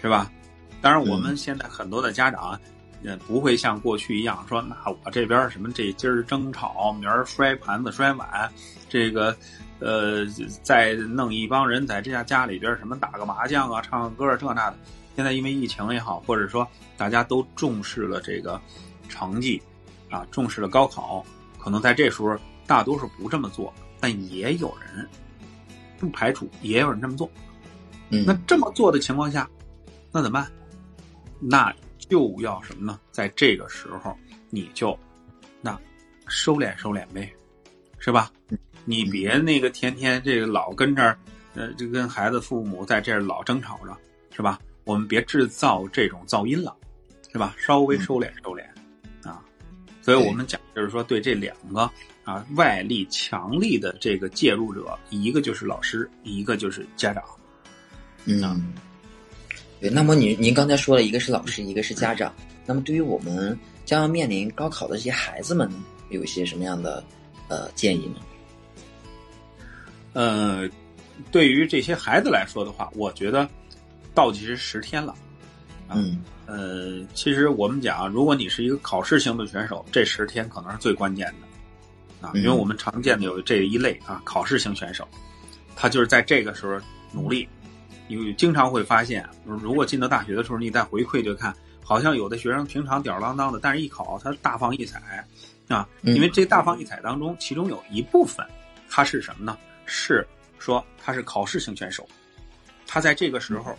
[0.00, 0.32] 是吧？
[0.80, 2.58] 当然，我们现在很多的家长，
[3.02, 4.74] 嗯，不会像过去一样说，那
[5.04, 8.50] 我这边什么这今儿争吵，明儿摔盘子摔碗，
[8.88, 9.36] 这个，
[9.80, 10.24] 呃，
[10.62, 14.76] 再弄一帮人在这家家里边什么打个麻将啊，唱个歌这那的。
[15.16, 18.60] 现在因为疫情也好，或者说大家都重视了这个
[19.08, 19.60] 成绩，
[20.10, 21.24] 啊，重视了高考，
[21.58, 25.08] 可能在这时候大多数不这么做，但也有人。
[25.98, 27.30] 不排除也有人这么做，
[28.10, 29.48] 嗯，那这么做的情况下，
[30.12, 30.50] 那怎么办？
[31.40, 32.98] 那就要什么呢？
[33.10, 34.16] 在这个时候，
[34.50, 34.98] 你就
[35.60, 35.78] 那
[36.28, 37.30] 收敛收敛呗，
[37.98, 38.30] 是吧？
[38.84, 41.18] 你别那个天天这个老跟这儿，
[41.54, 43.96] 呃，就跟孩子父母在这儿老争吵着，
[44.34, 44.58] 是吧？
[44.84, 46.74] 我们别制造这种噪音了，
[47.30, 47.54] 是吧？
[47.58, 48.64] 稍微收敛收敛
[49.28, 49.44] 啊。
[50.00, 51.90] 所以我们讲就是说，对这两个。
[52.28, 57.24] 啊，外力强力的这个介入者，一个就是老师，一个就是家长。
[58.26, 58.70] 嗯，
[59.80, 62.30] 对，那么您您刚才说了一个是老师，一个是家长，
[62.66, 65.70] 那么对于我们将要面临高考的这些孩子们，
[66.10, 67.02] 有一些什么样的
[67.48, 68.20] 呃建议呢？
[70.12, 70.68] 呃，
[71.32, 73.48] 对于这些孩子来说的话，我觉得
[74.14, 75.14] 倒计时十天了。
[75.88, 81.47] 嗯，呃，其实我们讲，如果你是一个考试型的选手，这十天可能是最关键的
[82.20, 85.06] 啊，因为我们常见的有这一类啊，考试型选手，
[85.76, 86.80] 他就是在这个时候
[87.12, 87.48] 努力。
[88.08, 91.54] 因为经常会发现，如果进到大学的时候，你再回馈就看，
[91.84, 95.26] 好像有的学生平常吊儿郎当的，但是一考他大放异彩
[95.68, 95.86] 啊。
[96.00, 98.46] 因为这大放异彩当中，其中有一部分
[98.88, 99.58] 他是什么呢？
[99.84, 100.26] 是
[100.58, 102.08] 说他是考试型选手，
[102.86, 103.78] 他在这个时候，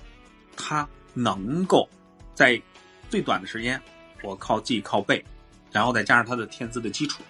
[0.56, 1.90] 他能够
[2.36, 2.62] 在
[3.10, 3.82] 最短的时间，
[4.22, 5.26] 我靠记靠背，
[5.72, 7.24] 然后再加上他的天资的基础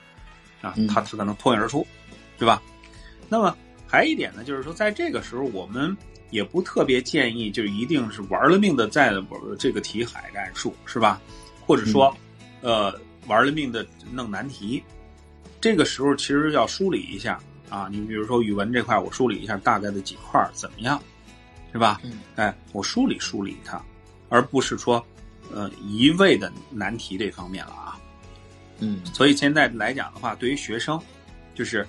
[0.62, 1.86] 啊，他他可能脱颖而出，
[2.38, 2.62] 对吧？
[3.28, 3.56] 那么
[3.88, 5.96] 还有一点呢，就是说在这个时候我们。
[6.32, 9.12] 也不特别建议，就一定是玩了命的在
[9.58, 11.20] 这个题海战术，是吧？
[11.66, 12.16] 或者说，
[12.62, 12.94] 呃，
[13.26, 14.84] 玩了命的弄难题。
[15.60, 21.02] 这个时候其实要梳理一下啊，你比如说语文这块，我梳理一下大概的几块怎么样，
[21.72, 22.00] 是吧？
[22.36, 23.84] 哎，我梳理梳理它，
[24.30, 25.04] 而不是说，
[25.52, 28.00] 呃，一味的难题这方面了啊。
[28.80, 31.00] 嗯，所以现在来讲的话，对于学生，
[31.54, 31.86] 就是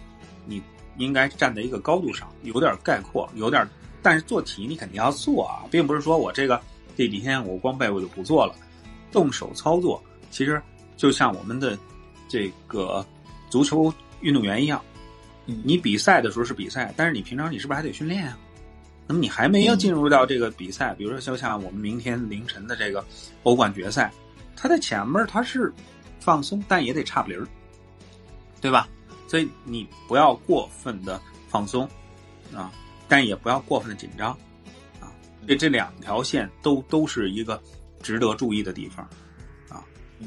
[0.47, 0.62] 你
[0.99, 3.66] 应该站在一个高度上，有点概括，有点。
[4.03, 6.61] 但是做题你肯定要做啊，并不是说我这个
[6.97, 8.55] 这几天我光背我就不做了，
[9.12, 10.61] 动手操作，其实
[10.97, 11.78] 就像我们的
[12.28, 13.05] 这个
[13.51, 14.82] 足球运动员一样，
[15.45, 18.38] 你比赛的时候是比赛，但是你平常你是不是还得训练啊？
[19.07, 23.05] 那么你还没有进入到这个比赛，比如说就像我们明天凌晨的这个
[23.43, 24.11] 欧冠决赛，
[24.57, 25.70] 它在前面它是
[26.21, 27.47] 放松，但也得差不离儿，
[28.61, 28.89] 对吧？
[29.27, 31.89] 所以你不要过分的放松
[32.55, 32.71] 啊。
[33.09, 34.31] 但也不要过分的紧张，
[35.01, 35.11] 啊，
[35.45, 37.61] 这这两条线都都是一个
[38.01, 39.05] 值得注意的地方，
[39.68, 39.83] 啊，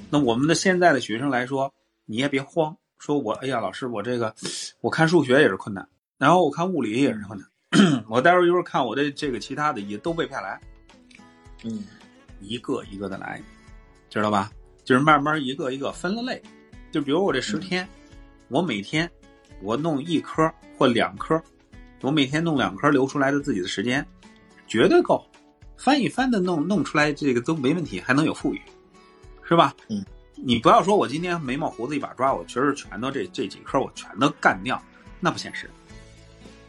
[0.09, 1.73] 那我们的现在的学生来说，
[2.03, 4.35] 你也别慌，说我哎呀，老师我这个
[4.81, 5.87] 我看数学也是困难，
[6.17, 10.59] 然后我看物理也是困难， 我待会儿一会儿看我的这个其他的也都背不下来，
[11.63, 11.85] 嗯，
[12.41, 13.41] 一个一个的来，
[14.09, 14.51] 知道吧？
[14.83, 16.41] 就是慢慢一个一个分了类，
[16.91, 17.87] 就比如我这十天，
[18.49, 19.09] 我每天
[19.61, 21.41] 我弄一科或两科。
[22.01, 24.05] 我每天弄两科留出来的自己的时间，
[24.67, 25.25] 绝对够，
[25.77, 28.61] 翻一翻的弄弄出来这个都没问题，还能有富裕，
[29.47, 29.73] 是吧？
[29.87, 30.03] 嗯，
[30.35, 34.83] 你不要说我今天眉毛胡子一把抓，我确实全都这这几科我全都干掉，
[35.21, 35.69] 那不现实。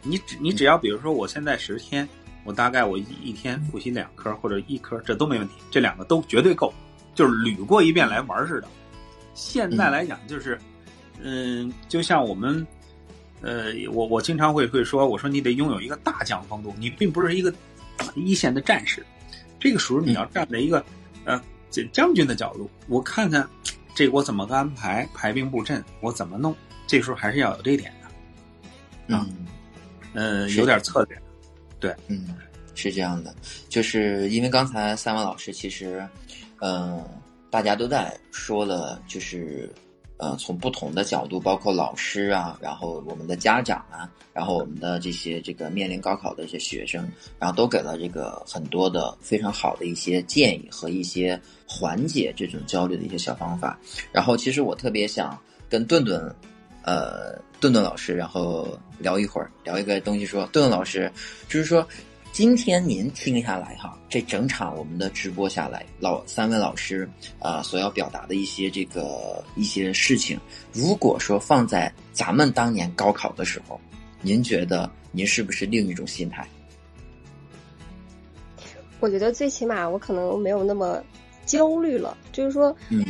[0.04, 2.08] 你只你只要比如说我现在十天，
[2.44, 6.72] 我大概我一天复习两科或者一科，这都没问题，这两个都绝对够，
[7.14, 8.68] 就是捋过一遍来玩似的。
[9.34, 10.58] 现在来讲就是，
[11.20, 12.66] 嗯，就像我们。
[13.42, 17.52] 呃，我我经常会会说，我说你得拥有一个大将风度，你并不是一个
[18.16, 19.04] 一线的战士，
[19.60, 20.82] 这个时候你要站在一个
[21.26, 21.38] 呃
[21.70, 23.46] 这将军的角度，我看看
[23.94, 26.56] 这我怎么个安排排兵布阵，我怎么弄，
[26.86, 29.26] 这时候还是要有这一点的，啊，
[30.14, 31.20] 嗯，有点策略，
[31.78, 32.34] 对，嗯，
[32.74, 33.34] 是这样的，
[33.68, 36.02] 就是因为刚才三位老师其实，
[36.64, 37.04] 嗯，
[37.50, 39.70] 大家都在说了，就是。
[40.16, 53.76] 呃，从不同的角度，包括老师啊，然后我们的家长啊，然后我们的这些这个面临高考的一些学生，然后都给了这个很多的非常好的一些建议和一些缓解这种焦虑的一些小方法。
[54.12, 55.36] 然后，其实我特别想
[55.68, 56.32] 跟顿顿，
[56.84, 61.10] 呃，顿顿老师，然后聊一会儿，聊一个东西，说顿顿老师，
[61.48, 61.86] 就是说。
[62.34, 67.08] 今天您听下来哈，这整场我们的直播下来，老三位老师
[67.38, 70.36] 啊所要表达的一些这个一些事情，
[70.72, 73.80] 如果说放在咱们当年高考的时候，
[74.20, 76.44] 您觉得您是不是另一种心态？
[78.98, 81.00] 我觉得最起码我可能没有那么
[81.46, 83.06] 焦虑了，就是说，嗯，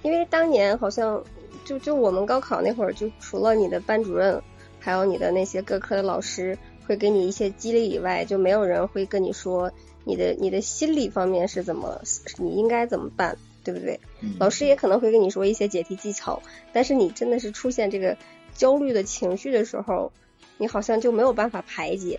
[0.00, 1.22] 因为当年好像
[1.66, 4.42] 就就我们高考那会儿，就除了你的班主任，
[4.80, 6.56] 还有你的那些各科的老师。
[6.86, 9.72] 会给你一些激励以外，就没有人会跟你说
[10.04, 12.00] 你的你的心理方面是怎么，
[12.38, 14.00] 你应该怎么办，对不对？
[14.38, 16.42] 老师也可能会跟你说一些解题技巧，
[16.72, 18.16] 但是你真的是出现这个
[18.54, 20.12] 焦虑的情绪的时候，
[20.58, 22.18] 你好像就没有办法排解，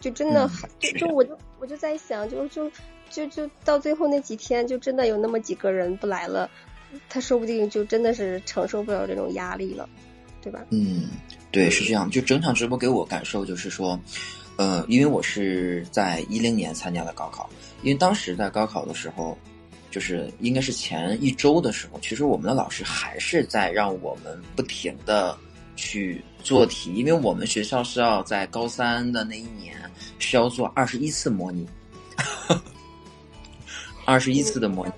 [0.00, 2.70] 就真的就就我就我就在想，就就
[3.10, 6.50] 就就到最后那几天，就真的有那么几个人不来了，
[7.08, 9.88] 他说不定就真的是承受不了这种压力了，
[10.44, 10.60] 对吧？
[10.70, 11.08] 嗯。
[11.50, 12.10] 对，是这样。
[12.10, 13.98] 就整场直播给我感受就是说，
[14.56, 17.48] 呃，因为我是在一零年参加的高考，
[17.82, 19.38] 因为当时在高考的时候，
[19.90, 25.38] 就是应该是前一周的时候，其实我们的老师还是在让我们不停的
[25.76, 29.76] 去做题，因为我们学校是要在高三的那一年
[30.18, 31.64] 是要做二十一次模拟，
[34.04, 34.92] 二十一次的模拟。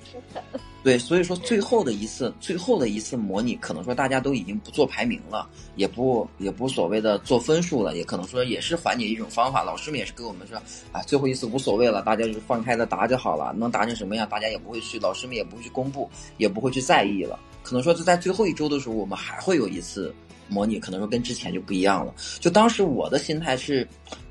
[0.87, 9.65] 对，所以说最后的一次，最后的一次模拟，可能说大家都已经不做排名了，也不也不所谓的做分数了，也可能说也是缓解一种方法。
[9.65, 10.57] 老师们也是给我们说，
[10.93, 17.37] 啊，最后一次无所谓了，大家就放开的答就好了，能答成什么样，大家也不会去，老师们也不会去公布，也不会去在意了。
[17.65, 20.15] 可能说就在最后一周的时候，我们还会有一次
[20.47, 22.15] 模拟，可能说跟之前就不一样了。
[22.39, 23.85] 就当时我的心态是，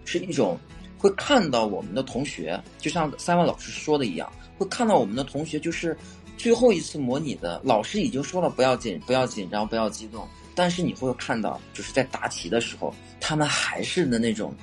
[0.05, 0.57] 是一种
[0.97, 5.97] 会看到我们的同学，就像三位老师说的一样，会看到我们的同学就是。
[6.37, 10.27] 最后一次模拟的老师已经说了不要紧，不要紧张，不要激动。
[10.53, 14.53] 但是你会看到，就是在答题的时候，他们还是的那种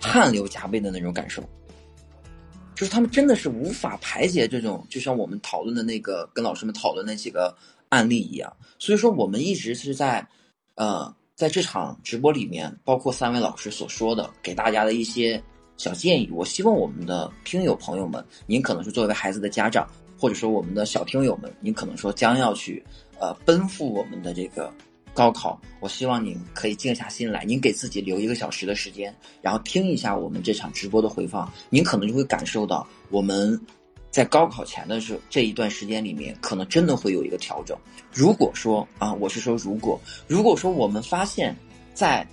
[0.00, 1.40] 汗流浃背的那种感受，
[2.74, 7.56] 就是他们真的是无法排解这种，就像我们讨论的那个跟老师们讨论那几个
[7.90, 8.52] 案例一样。
[8.78, 10.26] 所以说，我们一直是在
[10.74, 15.40] 呃在这场直播里面，包括三位老师所说的给大家的一些
[15.76, 16.28] 小建议。
[16.32, 19.88] 我希望我们的听友朋友们，您可能是作为孩子的家长。
[20.24, 22.82] 或者说，我们的小听友们，您可能说将要去，
[23.20, 24.72] 呃，奔赴我们的这个
[25.12, 25.60] 高考。
[25.80, 31.52] 我希望您可以静下心来，您给自己留一个小时的时间，然后听一下我们这场直播的回放。
[31.68, 33.60] 您可能就会感受到，我们
[34.10, 37.76] 在高考前的这这一段时间里面，可能真的会有一个调整。
[38.10, 41.54] 如果说啊，我是说，如果如果说我们发现，
[41.92, 42.26] 在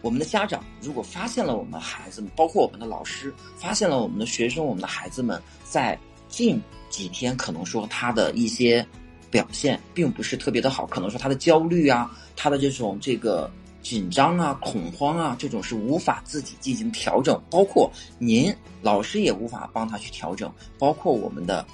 [0.00, 6.58] 我们的家长如果发现了我们孩子们，包括我们的老师，发现了我们的学生，我们的孩子们在进。
[6.94, 8.86] 几天可能说他的一些
[9.28, 13.50] 表现并不是特别的好，可能说他的焦虑啊，他的这种这个
[13.82, 17.90] 紧张啊、恐慌啊，这种是无法自己进行调整，包括
[18.20, 20.48] 您老师也无法帮他去调整，
[20.78, 21.66] 包括我们的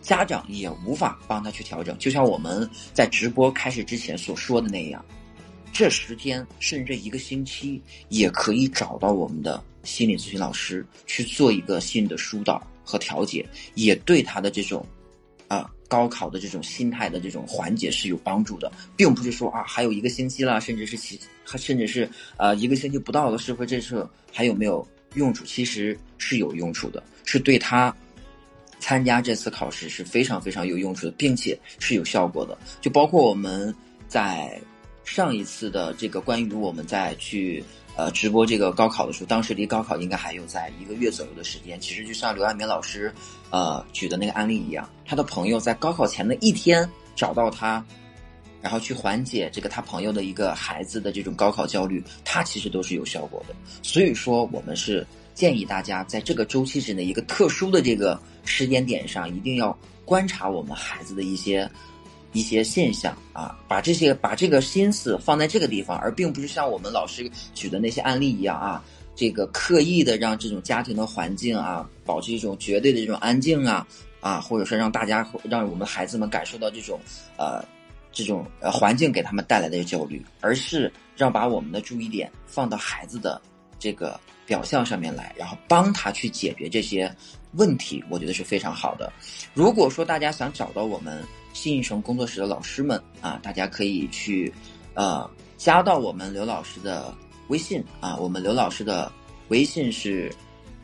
[0.00, 1.98] 家长也无法帮他去调整。
[1.98, 5.04] 就像我们在直播开始之前所说的那样，
[5.72, 12.62] 这十天甚至一个星期也可以找到我们的心理咨询老师去做一个心理的疏导。
[12.88, 13.44] 和调节
[13.74, 14.82] 也对他的这种，
[15.46, 22.08] 啊，高考的这种心态的这种缓解是有帮助的，并不是说啊，还有一个星期了，甚至是其，甚至是
[22.38, 24.86] 呃一个星期不到了，是否这次还有没有
[25.16, 25.44] 用处？
[25.44, 27.94] 其实是有用处的，是对他
[28.80, 32.56] 参加这次考试是非常非常有用处的，并且是有效果的。
[32.80, 33.74] 就包括我们
[34.08, 34.58] 在
[35.04, 37.62] 上一次的这个关于我们在去。
[37.98, 41.80] 呃，直播这个高考的时候，当时离高考应该还有在一个月左右的时间。
[41.80, 43.12] 其实就像刘爱民老师，
[43.50, 47.84] 呃，举的那个案例一样，他的朋友在高考前的一天找到他，
[48.62, 53.54] 然后去缓解这个他朋友的一个孩子的这种高考焦虑，他其实都是有效果的。
[53.82, 55.04] 所以说，我们是
[55.34, 61.68] 建议大家在这个周期之内，一个特殊的这个时间点上，一定要观察我们孩子的一些。
[62.32, 68.84] 一些现象啊，把这些把这个心思放在这个地方，而并不是像我们老师举的那些案例一样啊，
[69.16, 73.86] 这个刻意的让这种家庭的环境啊，保持一种绝对的这种安静啊
[74.20, 77.00] 啊，或者说让大家让我们孩子们感受到这种
[77.38, 77.64] 呃
[78.12, 83.40] 这种呃环境给他们带来的焦虑，而是让把我们的注意点放到孩子的
[83.78, 87.10] 这个表象上面来，然后帮他去解决这些
[87.52, 89.10] 问题，我觉得是非常好的。
[89.54, 91.24] 如果说大家想找到我们。
[91.52, 94.52] 新艺城工作室的老师们啊，大家可以去，
[94.94, 97.12] 呃，加到我们刘老师的
[97.48, 98.16] 微信啊。
[98.16, 99.10] 我们刘老师的
[99.48, 100.32] 微信是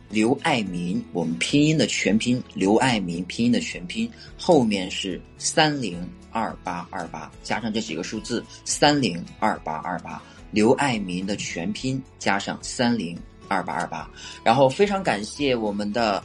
[0.08, 10.20] 刘爱民，我们拼音的全拼刘爱民，拼音的全拼后面是三零二八二八，加上这几个数字三零二八二八，
[10.50, 13.16] 刘爱民的全拼加上三零
[13.48, 14.10] 二八二八。
[14.42, 16.22] 然后非常感谢我们的。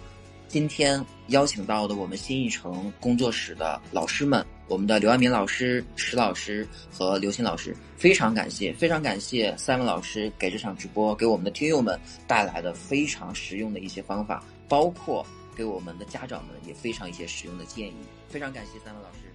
[0.49, 15.23] 今天邀请到的我们新艺城工作室的老师们，我们的刘爱民老师、石老师和刘鑫老师，非常感谢，非常感谢三位老师给这场直播给我们的听友们带来的非常实用的一些方法，包括
[15.55, 17.93] 给我们的家长们也非常一些实用的建议，
[18.27, 19.28] 非常感谢三位老师。